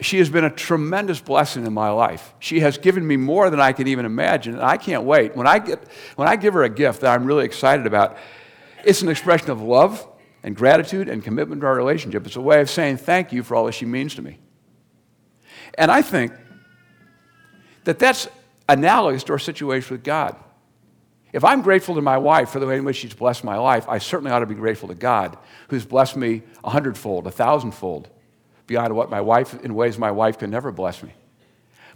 She 0.00 0.18
has 0.18 0.28
been 0.28 0.44
a 0.44 0.50
tremendous 0.50 1.20
blessing 1.20 1.64
in 1.64 1.72
my 1.72 1.90
life. 1.90 2.34
She 2.40 2.60
has 2.60 2.78
given 2.78 3.06
me 3.06 3.16
more 3.16 3.48
than 3.48 3.60
I 3.60 3.72
can 3.72 3.86
even 3.86 4.04
imagine, 4.04 4.54
and 4.54 4.62
I 4.62 4.76
can't 4.76 5.04
wait. 5.04 5.36
When 5.36 5.46
I, 5.46 5.60
get, 5.60 5.86
when 6.16 6.26
I 6.26 6.34
give 6.34 6.54
her 6.54 6.64
a 6.64 6.68
gift 6.68 7.02
that 7.02 7.14
I'm 7.14 7.24
really 7.24 7.44
excited 7.44 7.86
about, 7.86 8.16
it's 8.84 9.02
an 9.02 9.08
expression 9.08 9.50
of 9.50 9.62
love 9.62 10.08
and 10.42 10.56
gratitude 10.56 11.08
and 11.08 11.22
commitment 11.22 11.60
to 11.60 11.66
our 11.66 11.74
relationship. 11.74 12.26
It's 12.26 12.36
a 12.36 12.40
way 12.40 12.60
of 12.60 12.68
saying 12.68 12.98
thank 12.98 13.32
you 13.32 13.42
for 13.42 13.54
all 13.54 13.66
that 13.66 13.72
she 13.72 13.86
means 13.86 14.14
to 14.16 14.22
me. 14.22 14.38
And 15.74 15.90
I 15.90 16.02
think 16.02 16.32
that 17.84 17.98
that's 17.98 18.28
analogous 18.68 19.24
to 19.24 19.32
our 19.32 19.38
situation 19.38 19.94
with 19.94 20.04
God. 20.04 20.36
If 21.32 21.44
I'm 21.44 21.62
grateful 21.62 21.94
to 21.94 22.02
my 22.02 22.18
wife 22.18 22.50
for 22.50 22.60
the 22.60 22.66
way 22.66 22.76
in 22.76 22.84
which 22.84 22.96
she's 22.96 23.14
blessed 23.14 23.42
my 23.42 23.56
life, 23.56 23.88
I 23.88 23.98
certainly 23.98 24.30
ought 24.30 24.40
to 24.40 24.46
be 24.46 24.54
grateful 24.54 24.88
to 24.88 24.94
God, 24.94 25.38
who's 25.68 25.86
blessed 25.86 26.16
me 26.16 26.42
a 26.62 26.70
hundredfold, 26.70 27.26
a 27.26 27.30
thousandfold, 27.30 28.10
beyond 28.66 28.94
what 28.94 29.10
my 29.10 29.20
wife, 29.20 29.58
in 29.64 29.74
ways 29.74 29.98
my 29.98 30.10
wife 30.10 30.38
can 30.38 30.50
never 30.50 30.70
bless 30.70 31.02
me. 31.02 31.12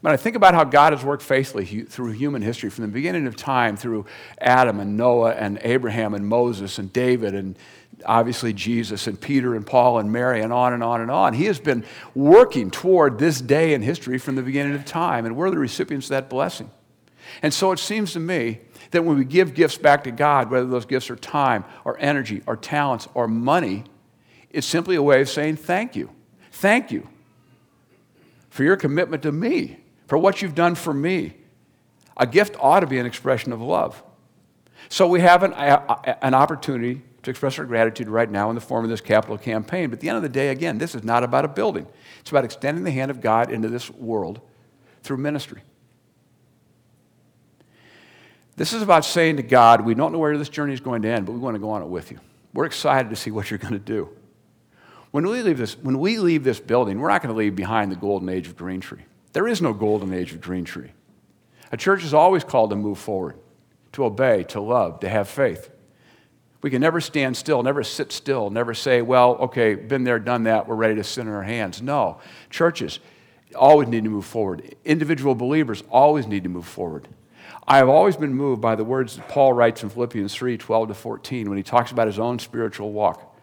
When 0.00 0.12
I 0.12 0.16
think 0.16 0.36
about 0.36 0.54
how 0.54 0.64
God 0.64 0.92
has 0.92 1.04
worked 1.04 1.22
faithfully 1.22 1.64
through 1.84 2.12
human 2.12 2.42
history, 2.42 2.70
from 2.70 2.82
the 2.82 2.88
beginning 2.88 3.26
of 3.26 3.36
time, 3.36 3.76
through 3.76 4.06
Adam 4.38 4.78
and 4.80 4.96
Noah 4.96 5.32
and 5.32 5.58
Abraham 5.62 6.14
and 6.14 6.26
Moses 6.26 6.78
and 6.78 6.92
David 6.92 7.34
and 7.34 7.58
obviously 8.04 8.52
Jesus 8.52 9.06
and 9.06 9.20
Peter 9.20 9.54
and 9.54 9.66
Paul 9.66 9.98
and 9.98 10.12
Mary 10.12 10.42
and 10.42 10.52
on 10.52 10.72
and 10.72 10.82
on 10.82 11.00
and 11.00 11.10
on. 11.10 11.34
He 11.34 11.46
has 11.46 11.58
been 11.58 11.84
working 12.14 12.70
toward 12.70 13.18
this 13.18 13.40
day 13.40 13.74
in 13.74 13.82
history 13.82 14.18
from 14.18 14.34
the 14.36 14.42
beginning 14.42 14.74
of 14.74 14.84
time, 14.84 15.24
and 15.24 15.36
we're 15.36 15.50
the 15.50 15.58
recipients 15.58 16.06
of 16.06 16.10
that 16.10 16.28
blessing. 16.28 16.70
And 17.42 17.52
so 17.52 17.72
it 17.72 17.78
seems 17.78 18.12
to 18.12 18.20
me 18.20 18.60
that 18.92 19.04
when 19.04 19.18
we 19.18 19.24
give 19.24 19.54
gifts 19.54 19.78
back 19.78 20.04
to 20.04 20.10
God, 20.10 20.50
whether 20.50 20.66
those 20.66 20.86
gifts 20.86 21.10
are 21.10 21.16
time 21.16 21.64
or 21.84 21.96
energy 21.98 22.42
or 22.46 22.56
talents 22.56 23.08
or 23.14 23.26
money, 23.26 23.84
it's 24.50 24.66
simply 24.66 24.96
a 24.96 25.02
way 25.02 25.20
of 25.20 25.28
saying 25.28 25.56
thank 25.56 25.96
you. 25.96 26.10
Thank 26.52 26.90
you 26.90 27.08
for 28.48 28.62
your 28.62 28.76
commitment 28.76 29.22
to 29.24 29.32
me, 29.32 29.78
for 30.06 30.16
what 30.16 30.40
you've 30.40 30.54
done 30.54 30.74
for 30.74 30.94
me. 30.94 31.34
A 32.16 32.26
gift 32.26 32.56
ought 32.58 32.80
to 32.80 32.86
be 32.86 32.98
an 32.98 33.04
expression 33.04 33.52
of 33.52 33.60
love. 33.60 34.02
So 34.88 35.06
we 35.06 35.20
have 35.20 35.42
an, 35.42 35.52
an 35.52 36.32
opportunity 36.32 37.02
to 37.26 37.30
express 37.30 37.58
our 37.58 37.64
gratitude 37.64 38.08
right 38.08 38.30
now 38.30 38.50
in 38.50 38.54
the 38.54 38.60
form 38.60 38.84
of 38.84 38.88
this 38.88 39.00
capital 39.00 39.36
campaign. 39.36 39.90
But 39.90 39.94
at 39.94 40.00
the 40.00 40.08
end 40.08 40.16
of 40.16 40.22
the 40.22 40.28
day, 40.28 40.50
again, 40.50 40.78
this 40.78 40.94
is 40.94 41.02
not 41.02 41.24
about 41.24 41.44
a 41.44 41.48
building. 41.48 41.88
It's 42.20 42.30
about 42.30 42.44
extending 42.44 42.84
the 42.84 42.92
hand 42.92 43.10
of 43.10 43.20
God 43.20 43.50
into 43.50 43.68
this 43.68 43.90
world 43.90 44.40
through 45.02 45.16
ministry. 45.16 45.62
This 48.54 48.72
is 48.72 48.80
about 48.80 49.04
saying 49.04 49.38
to 49.38 49.42
God, 49.42 49.80
we 49.80 49.92
don't 49.92 50.12
know 50.12 50.20
where 50.20 50.38
this 50.38 50.48
journey 50.48 50.72
is 50.72 50.78
going 50.78 51.02
to 51.02 51.08
end, 51.08 51.26
but 51.26 51.32
we 51.32 51.40
want 51.40 51.56
to 51.56 51.58
go 51.58 51.70
on 51.70 51.82
it 51.82 51.88
with 51.88 52.12
you. 52.12 52.20
We're 52.54 52.64
excited 52.64 53.10
to 53.10 53.16
see 53.16 53.32
what 53.32 53.50
you're 53.50 53.58
going 53.58 53.72
to 53.72 53.80
do. 53.80 54.08
When 55.10 55.26
we 55.26 55.42
leave 55.42 55.58
this, 55.58 55.76
when 55.76 55.98
we 55.98 56.18
leave 56.18 56.44
this 56.44 56.60
building, 56.60 57.00
we're 57.00 57.08
not 57.08 57.22
going 57.22 57.34
to 57.34 57.38
leave 57.38 57.56
behind 57.56 57.90
the 57.90 57.96
golden 57.96 58.28
age 58.28 58.46
of 58.46 58.56
Green 58.56 58.80
Tree. 58.80 59.04
There 59.32 59.48
is 59.48 59.60
no 59.60 59.72
golden 59.72 60.14
age 60.14 60.32
of 60.32 60.40
Green 60.40 60.64
Tree. 60.64 60.92
A 61.72 61.76
church 61.76 62.04
is 62.04 62.14
always 62.14 62.44
called 62.44 62.70
to 62.70 62.76
move 62.76 62.98
forward, 62.98 63.36
to 63.94 64.04
obey, 64.04 64.44
to 64.44 64.60
love, 64.60 65.00
to 65.00 65.08
have 65.08 65.28
faith. 65.28 65.70
We 66.62 66.70
can 66.70 66.80
never 66.80 67.00
stand 67.00 67.36
still, 67.36 67.62
never 67.62 67.82
sit 67.82 68.12
still, 68.12 68.50
never 68.50 68.74
say, 68.74 69.02
well, 69.02 69.36
okay, 69.36 69.74
been 69.74 70.04
there, 70.04 70.18
done 70.18 70.44
that, 70.44 70.66
we're 70.66 70.74
ready 70.74 70.96
to 70.96 71.04
sit 71.04 71.22
in 71.22 71.28
our 71.28 71.42
hands. 71.42 71.82
No. 71.82 72.18
Churches 72.50 72.98
always 73.54 73.88
need 73.88 74.04
to 74.04 74.10
move 74.10 74.24
forward. 74.24 74.74
Individual 74.84 75.34
believers 75.34 75.82
always 75.90 76.26
need 76.26 76.42
to 76.44 76.48
move 76.48 76.66
forward. 76.66 77.08
I 77.68 77.78
have 77.78 77.88
always 77.88 78.16
been 78.16 78.34
moved 78.34 78.60
by 78.60 78.74
the 78.74 78.84
words 78.84 79.16
that 79.16 79.28
Paul 79.28 79.52
writes 79.52 79.82
in 79.82 79.90
Philippians 79.90 80.34
3 80.34 80.56
12 80.56 80.88
to 80.88 80.94
14 80.94 81.48
when 81.48 81.56
he 81.56 81.62
talks 81.62 81.90
about 81.90 82.06
his 82.06 82.18
own 82.18 82.38
spiritual 82.38 82.92
walk. 82.92 83.34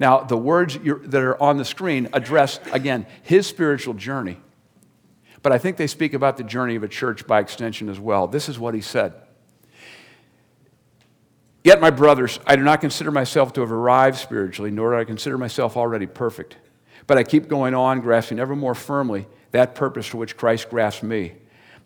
Now, 0.00 0.20
the 0.20 0.36
words 0.36 0.78
that 0.78 1.22
are 1.22 1.40
on 1.42 1.56
the 1.56 1.64
screen 1.64 2.08
address, 2.12 2.60
again, 2.72 3.06
his 3.22 3.46
spiritual 3.46 3.94
journey. 3.94 4.38
But 5.42 5.52
I 5.52 5.58
think 5.58 5.76
they 5.76 5.86
speak 5.86 6.14
about 6.14 6.36
the 6.36 6.44
journey 6.44 6.76
of 6.76 6.82
a 6.82 6.88
church 6.88 7.26
by 7.26 7.40
extension 7.40 7.88
as 7.88 7.98
well. 7.98 8.26
This 8.26 8.48
is 8.48 8.58
what 8.58 8.74
he 8.74 8.80
said 8.80 9.14
Yet, 11.64 11.80
my 11.80 11.90
brothers, 11.90 12.38
I 12.46 12.56
do 12.56 12.62
not 12.62 12.80
consider 12.80 13.10
myself 13.10 13.52
to 13.54 13.60
have 13.60 13.72
arrived 13.72 14.16
spiritually, 14.16 14.70
nor 14.70 14.92
do 14.92 14.98
I 14.98 15.04
consider 15.04 15.36
myself 15.36 15.76
already 15.76 16.06
perfect. 16.06 16.56
But 17.06 17.18
I 17.18 17.24
keep 17.24 17.48
going 17.48 17.74
on, 17.74 18.00
grasping 18.00 18.38
ever 18.38 18.56
more 18.56 18.74
firmly 18.74 19.26
that 19.50 19.74
purpose 19.74 20.10
to 20.10 20.16
which 20.16 20.36
Christ 20.36 20.68
grasped 20.68 21.02
me 21.02 21.32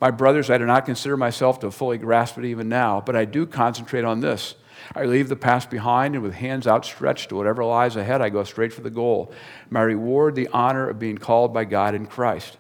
my 0.03 0.11
brothers, 0.11 0.51
I 0.51 0.59
do 0.59 0.67
not 0.67 0.85
consider 0.85 1.17
myself 1.17 1.61
to 1.61 1.69
have 1.69 1.77
fully 1.77 1.97
grasped 1.97 2.37
it 2.37 2.45
even 2.45 2.69
now, 2.69 3.01
but 3.01 3.15
I 3.15 3.25
do 3.25 3.47
concentrate 3.47 4.05
on 4.05 4.19
this. 4.19 4.57
I 4.97 5.05
leave 5.05 5.29
the 5.29 5.37
past 5.37 5.71
behind, 5.71 6.17
and 6.17 6.25
with 6.25 6.35
hands 6.35 6.67
outstretched 6.67 7.29
to 7.29 7.37
whatever 7.37 7.65
lies 7.65 7.95
ahead, 7.95 8.21
I 8.21 8.29
go 8.29 8.43
straight 8.43 8.73
for 8.73 8.81
the 8.81 8.91
goal. 8.91 9.33
My 9.71 9.83
reward, 9.83 10.35
the 10.35 10.49
honor 10.49 10.89
of 10.89 10.99
being 10.99 11.19
called 11.19 11.55
by 11.55 11.67
God 11.67 11.95
in 11.95 12.07
Christ. 12.07 12.59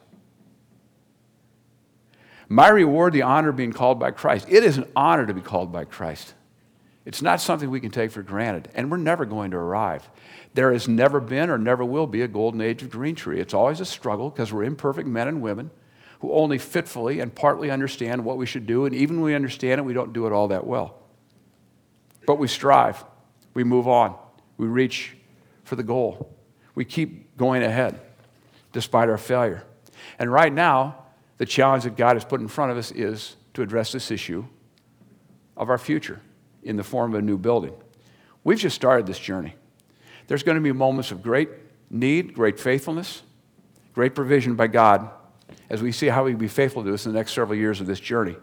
My 2.48 2.68
reward, 2.68 3.12
the 3.12 3.22
honor 3.22 3.48
of 3.48 3.56
being 3.56 3.72
called 3.72 3.98
by 3.98 4.12
Christ. 4.12 4.46
It 4.48 4.62
is 4.62 4.78
an 4.78 4.88
honor 4.94 5.26
to 5.26 5.34
be 5.34 5.40
called 5.40 5.72
by 5.72 5.84
Christ. 5.84 6.34
It's 7.04 7.22
not 7.22 7.40
something 7.40 7.68
we 7.68 7.80
can 7.80 7.90
take 7.90 8.12
for 8.12 8.22
granted, 8.22 8.68
and 8.74 8.90
we're 8.90 8.96
never 8.96 9.24
going 9.24 9.50
to 9.50 9.56
arrive. 9.56 10.08
There 10.54 10.72
has 10.72 10.86
never 10.86 11.20
been 11.20 11.50
or 11.50 11.58
never 11.58 11.84
will 11.84 12.06
be 12.06 12.22
a 12.22 12.28
golden 12.28 12.60
age 12.60 12.82
of 12.82 12.90
Green 12.90 13.16
Tree. 13.16 13.40
It's 13.40 13.54
always 13.54 13.80
a 13.80 13.84
struggle 13.84 14.30
because 14.30 14.52
we're 14.52 14.64
imperfect 14.64 15.08
men 15.08 15.26
and 15.26 15.42
women 15.42 15.70
who 16.20 16.32
only 16.32 16.58
fitfully 16.58 17.18
and 17.18 17.34
partly 17.34 17.70
understand 17.70 18.24
what 18.24 18.38
we 18.38 18.46
should 18.46 18.66
do, 18.66 18.84
and 18.86 18.94
even 18.94 19.16
when 19.16 19.24
we 19.24 19.34
understand 19.34 19.80
it, 19.80 19.84
we 19.84 19.92
don't 19.92 20.12
do 20.12 20.26
it 20.26 20.32
all 20.32 20.48
that 20.48 20.64
well. 20.64 21.02
But 22.24 22.38
we 22.38 22.46
strive, 22.46 23.04
we 23.54 23.64
move 23.64 23.88
on, 23.88 24.14
we 24.56 24.68
reach 24.68 25.16
for 25.64 25.74
the 25.74 25.82
goal, 25.82 26.36
we 26.76 26.84
keep 26.84 27.36
going 27.36 27.64
ahead 27.64 28.00
despite 28.72 29.08
our 29.08 29.18
failure. 29.18 29.64
And 30.20 30.32
right 30.32 30.52
now, 30.52 30.98
the 31.38 31.46
challenge 31.46 31.82
that 31.82 31.96
God 31.96 32.14
has 32.14 32.24
put 32.24 32.40
in 32.40 32.46
front 32.46 32.70
of 32.70 32.78
us 32.78 32.92
is 32.92 33.34
to 33.54 33.62
address 33.62 33.90
this 33.90 34.12
issue 34.12 34.46
of 35.56 35.68
our 35.68 35.78
future 35.78 36.20
in 36.62 36.76
the 36.76 36.84
form 36.84 37.14
of 37.14 37.18
a 37.18 37.22
new 37.22 37.38
building. 37.38 37.74
We've 38.44 38.58
just 38.58 38.76
started 38.76 39.06
this 39.06 39.18
journey. 39.18 39.54
There's 40.26 40.42
going 40.42 40.56
to 40.56 40.62
be 40.62 40.72
moments 40.72 41.10
of 41.10 41.22
great 41.22 41.50
need, 41.90 42.34
great 42.34 42.58
faithfulness, 42.58 43.22
great 43.94 44.14
provision 44.14 44.54
by 44.54 44.68
God 44.68 45.10
as 45.68 45.82
we 45.82 45.92
see 45.92 46.08
how 46.08 46.26
He 46.26 46.34
be 46.34 46.48
faithful 46.48 46.84
to 46.84 46.94
us 46.94 47.06
in 47.06 47.12
the 47.12 47.18
next 47.18 47.32
several 47.32 47.58
years 47.58 47.80
of 47.80 47.86
this 47.86 48.00
journey. 48.00 48.36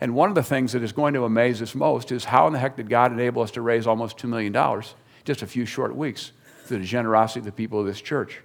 And 0.00 0.14
one 0.14 0.28
of 0.28 0.34
the 0.34 0.42
things 0.42 0.72
that 0.72 0.82
is 0.82 0.92
going 0.92 1.14
to 1.14 1.24
amaze 1.24 1.60
us 1.60 1.74
most 1.74 2.12
is 2.12 2.24
how 2.24 2.46
in 2.46 2.52
the 2.52 2.58
heck 2.58 2.76
did 2.76 2.88
God 2.88 3.12
enable 3.12 3.42
us 3.42 3.50
to 3.52 3.62
raise 3.62 3.86
almost 3.86 4.18
$2 4.18 4.28
million 4.28 4.82
just 5.24 5.42
a 5.42 5.46
few 5.46 5.66
short 5.66 5.94
weeks 5.94 6.32
through 6.64 6.78
the 6.78 6.84
generosity 6.84 7.40
of 7.40 7.46
the 7.46 7.52
people 7.52 7.80
of 7.80 7.86
this 7.86 8.00
church? 8.00 8.40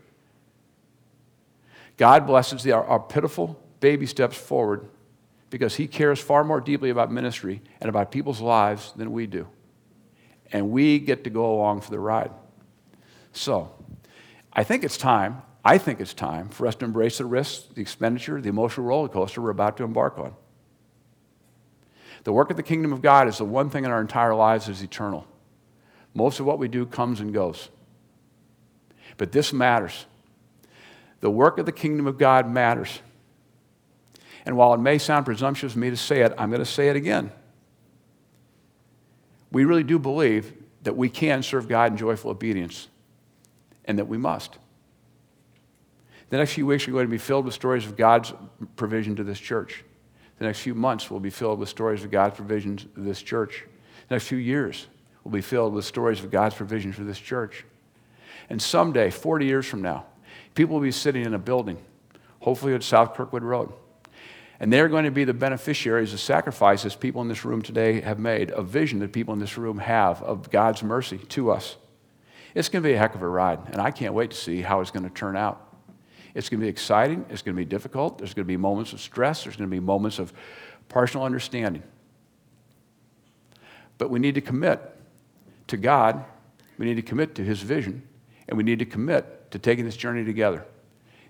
God 1.98 2.28
blesses 2.28 2.66
our, 2.68 2.84
our 2.86 3.00
pitiful 3.00 3.60
baby 3.80 4.06
steps 4.06 4.38
forward 4.38 4.88
because 5.50 5.76
he 5.76 5.88
cares 5.88 6.20
far 6.20 6.44
more 6.44 6.60
deeply 6.60 6.90
about 6.90 7.12
ministry 7.12 7.62
and 7.80 7.90
about 7.90 8.12
people's 8.12 8.42
lives 8.42 8.94
than 8.96 9.12
we 9.12 9.28
do. 9.28 9.48
And 10.52 10.72
we 10.72 11.00
get 11.00 11.24
to 11.24 11.30
go 11.30 11.54
along 11.54 11.82
for 11.82 11.92
the 11.92 12.00
ride. 12.00 12.32
So, 13.32 13.72
I 14.54 14.64
think 14.64 14.84
it's 14.84 14.98
time, 14.98 15.42
I 15.64 15.78
think 15.78 16.00
it's 16.00 16.14
time 16.14 16.50
for 16.50 16.66
us 16.68 16.76
to 16.76 16.86
embrace 16.86 17.18
the 17.20 17.26
risks, 17.26 17.68
the 17.74 17.82
expenditure, 17.82 18.42
the 18.42 18.50
emotional 18.50 18.86
roller 18.86 19.10
coaster 19.10 19.42
we're 19.42 19.50
about 19.50 19.78
to 19.78 19.84
embark 19.84 20.18
on. 20.18 20.34
The 22.24 22.34
work 22.34 22.50
of 22.50 22.58
the 22.58 22.64
kingdom 22.64 22.92
of 22.92 23.02
God 23.02 23.28
is 23.28 23.38
the 23.38 23.46
one 23.46 23.70
thing 23.70 23.86
in 23.86 23.92
our 23.92 24.02
entire 24.02 24.36
lives 24.36 24.68
is 24.68 24.82
eternal. 24.82 25.28
Most 26.14 26.40
of 26.40 26.46
what 26.46 26.60
we 26.60 26.68
do 26.68 26.86
comes 26.86 27.20
and 27.20 27.34
goes. 27.34 27.70
But 29.18 29.32
this 29.32 29.54
matters. 29.54 30.06
The 31.22 31.32
work 31.32 31.58
of 31.58 31.66
the 31.66 31.72
kingdom 31.72 32.08
of 32.08 32.18
God 32.18 32.50
matters. 32.50 33.00
And 34.48 34.56
while 34.56 34.74
it 34.74 34.80
may 34.80 34.98
sound 34.98 35.26
presumptuous 35.26 35.74
of 35.74 35.78
me 35.78 35.90
to 35.90 35.98
say 35.98 36.22
it, 36.22 36.34
I'm 36.38 36.50
going 36.50 36.62
to 36.62 36.66
say 36.66 36.88
it 36.88 36.96
again. 36.96 37.34
We 39.52 39.66
really 39.66 39.84
do 39.84 40.00
believe 40.00 40.54
that 40.84 40.96
we 40.96 41.10
can 41.10 41.44
serve 41.44 41.68
God 41.68 41.92
in 41.92 41.98
joyful 41.98 42.32
obedience 42.32 42.88
and 43.84 44.00
that 44.00 44.08
we 44.08 44.18
must. 44.18 44.58
The 46.30 46.38
next 46.38 46.54
few 46.54 46.66
weeks 46.66 46.88
are 46.88 46.92
going 46.92 47.08
to 47.08 47.12
be 47.12 47.18
filled 47.18 47.44
with 47.44 47.56
stories 47.56 47.86
of 47.86 47.98
God's 47.98 48.32
provision 48.78 49.18
to 49.18 49.24
this 49.26 49.38
church. 49.38 49.84
The 50.40 50.46
next 50.46 50.62
few 50.62 50.74
months 50.74 51.12
will 51.12 51.20
be 51.20 51.30
filled 51.30 51.60
with 51.60 51.68
stories 51.68 52.06
of 52.06 52.12
God's 52.12 52.38
provision 52.38 52.78
to 52.78 52.90
this 52.96 53.22
church. 53.22 53.66
The 54.08 54.16
next 54.16 54.30
few 54.30 54.38
years 54.38 54.88
will 55.26 55.32
be 55.32 55.42
filled 55.42 55.74
with 55.74 55.84
stories 55.84 56.24
of 56.24 56.32
God's 56.32 56.56
provision 56.56 56.94
for 56.94 57.04
this 57.04 57.20
church. 57.20 57.66
And 58.50 58.62
someday, 58.62 59.12
40 59.12 59.46
years 59.46 59.66
from 59.66 59.82
now, 59.82 60.06
people 60.56 60.76
will 60.76 60.84
be 60.84 60.92
sitting 60.92 61.26
in 61.26 61.34
a 61.34 61.40
building, 61.40 61.80
hopefully 62.40 62.74
at 62.74 62.82
South 62.82 63.14
Kirkwood 63.14 63.44
Road, 63.44 63.74
and 64.60 64.74
they're 64.74 64.88
going 64.88 65.06
to 65.06 65.12
be 65.12 65.24
the 65.24 65.34
beneficiaries 65.34 66.14
of 66.14 66.20
sacrifices 66.20 66.96
people 66.96 67.22
in 67.22 67.28
this 67.28 67.46
room 67.46 67.62
today 67.62 68.02
have 68.02 68.20
made, 68.20 68.52
a 68.52 68.62
vision 68.62 69.00
that 69.00 69.14
people 69.14 69.34
in 69.34 69.40
this 69.40 69.58
room 69.58 69.78
have 69.78 70.22
of 70.24 70.50
God's 70.50 70.82
mercy 70.82 71.20
to 71.30 71.52
us. 71.52 71.78
It's 72.56 72.70
going 72.70 72.82
to 72.82 72.90
be 72.90 72.96
a 72.96 72.98
heck 72.98 73.14
of 73.14 73.22
a 73.22 73.28
ride, 73.28 73.60
and 73.72 73.80
I 73.80 73.92
can't 73.92 74.14
wait 74.14 74.32
to 74.32 74.38
see 74.38 74.62
how 74.62 74.82
it's 74.82 74.90
going 74.90 75.04
to 75.04 75.14
turn 75.14 75.36
out. 75.36 75.64
It's 76.34 76.50
going 76.50 76.60
to 76.60 76.66
be 76.66 76.70
exciting, 76.70 77.26
it's 77.30 77.42
going 77.42 77.56
to 77.56 77.60
be 77.60 77.66
difficult, 77.66 78.18
there's 78.18 78.34
going 78.34 78.46
to 78.46 78.48
be 78.48 78.58
moments 78.58 78.94
of 78.94 79.02
stress, 79.02 79.44
there's 79.44 79.56
going 79.56 79.70
to 79.70 79.76
be 79.76 79.80
moments 79.80 80.18
of 80.18 80.34
partial 80.90 81.24
understanding. 81.24 81.84
But 83.98 84.10
we 84.10 84.20
need 84.20 84.36
to 84.36 84.42
commit 84.42 84.82
to 85.68 85.78
God, 85.78 86.26
we 86.78 86.86
need 86.86 86.96
to 86.96 87.02
commit 87.02 87.36
to 87.36 87.44
His 87.44 87.62
vision, 87.62 88.08
and 88.48 88.58
we 88.58 88.64
need 88.64 88.80
to 88.80 88.86
commit 88.86 89.52
to 89.52 89.60
taking 89.60 89.86
this 89.86 89.98
journey 89.98 90.26
together 90.26 90.66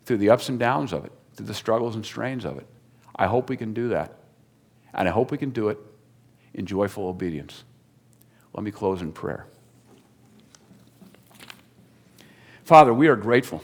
through 0.05 0.17
the 0.17 0.29
ups 0.29 0.49
and 0.49 0.59
downs 0.59 0.93
of 0.93 1.05
it, 1.05 1.11
through 1.35 1.45
the 1.45 1.53
struggles 1.53 1.95
and 1.95 2.05
strains 2.05 2.45
of 2.45 2.57
it. 2.57 2.67
I 3.17 3.27
hope 3.27 3.49
we 3.49 3.57
can 3.57 3.73
do 3.73 3.89
that. 3.89 4.13
And 4.93 5.07
I 5.07 5.11
hope 5.11 5.31
we 5.31 5.37
can 5.37 5.51
do 5.51 5.69
it 5.69 5.77
in 6.53 6.65
joyful 6.65 7.07
obedience. 7.07 7.63
Let 8.53 8.63
me 8.63 8.71
close 8.71 9.01
in 9.01 9.11
prayer. 9.11 9.45
Father, 12.63 12.93
we 12.93 13.07
are 13.07 13.15
grateful 13.15 13.63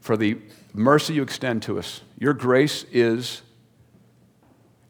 for 0.00 0.16
the 0.16 0.38
mercy 0.72 1.14
you 1.14 1.22
extend 1.22 1.62
to 1.62 1.78
us. 1.78 2.02
Your 2.18 2.32
grace 2.32 2.84
is 2.92 3.42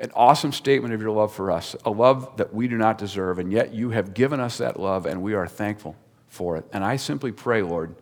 an 0.00 0.10
awesome 0.14 0.52
statement 0.52 0.92
of 0.92 1.00
your 1.00 1.12
love 1.12 1.32
for 1.32 1.50
us, 1.50 1.76
a 1.84 1.90
love 1.90 2.36
that 2.36 2.52
we 2.52 2.68
do 2.68 2.76
not 2.76 2.98
deserve, 2.98 3.38
and 3.38 3.52
yet 3.52 3.72
you 3.72 3.90
have 3.90 4.12
given 4.12 4.40
us 4.40 4.58
that 4.58 4.78
love, 4.78 5.06
and 5.06 5.22
we 5.22 5.34
are 5.34 5.46
thankful 5.46 5.96
for 6.28 6.56
it. 6.56 6.66
And 6.72 6.84
I 6.84 6.96
simply 6.96 7.32
pray, 7.32 7.62
Lord, 7.62 7.94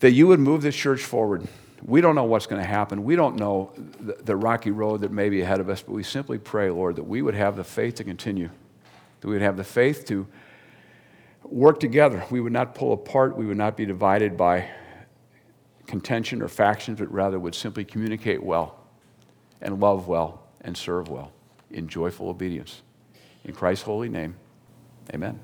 that 0.00 0.12
you 0.12 0.26
would 0.26 0.40
move 0.40 0.62
this 0.62 0.74
church 0.74 1.02
forward 1.02 1.46
we 1.82 2.00
don't 2.00 2.14
know 2.14 2.24
what's 2.24 2.46
going 2.46 2.60
to 2.60 2.68
happen. 2.68 3.04
We 3.04 3.16
don't 3.16 3.36
know 3.36 3.72
the, 4.00 4.16
the, 4.22 4.36
rocky 4.36 4.70
road 4.70 5.00
that 5.00 5.10
may 5.10 5.28
be 5.28 5.40
ahead 5.40 5.60
of 5.60 5.68
us, 5.68 5.82
but 5.82 5.92
we 5.92 6.02
simply 6.02 6.38
pray, 6.38 6.70
Lord, 6.70 6.96
that 6.96 7.04
we 7.04 7.22
would 7.22 7.34
have 7.34 7.56
the 7.56 7.64
faith 7.64 7.96
to 7.96 8.04
continue, 8.04 8.50
that 9.20 9.26
we 9.26 9.34
would 9.34 9.42
have 9.42 9.56
the 9.56 9.64
faith 9.64 10.04
to 10.06 10.26
work 11.44 11.80
together. 11.80 12.24
We 12.30 12.40
would 12.40 12.52
not 12.52 12.74
pull 12.74 12.92
apart, 12.92 13.36
we 13.36 13.46
would 13.46 13.56
not 13.56 13.76
be 13.76 13.86
divided 13.86 14.36
by 14.36 14.68
contention 15.86 16.42
or 16.42 16.48
factions, 16.48 16.98
but 16.98 17.10
rather 17.12 17.38
would 17.38 17.54
simply 17.54 17.84
communicate 17.84 18.42
well 18.42 18.78
and 19.60 19.80
love 19.80 20.06
well 20.06 20.42
and 20.60 20.76
serve 20.76 21.08
well 21.08 21.32
in 21.70 21.88
joyful 21.88 22.28
obedience. 22.28 22.82
In 23.44 23.54
Christ's 23.54 23.84
holy 23.84 24.08
name, 24.08 24.36
amen. 25.14 25.40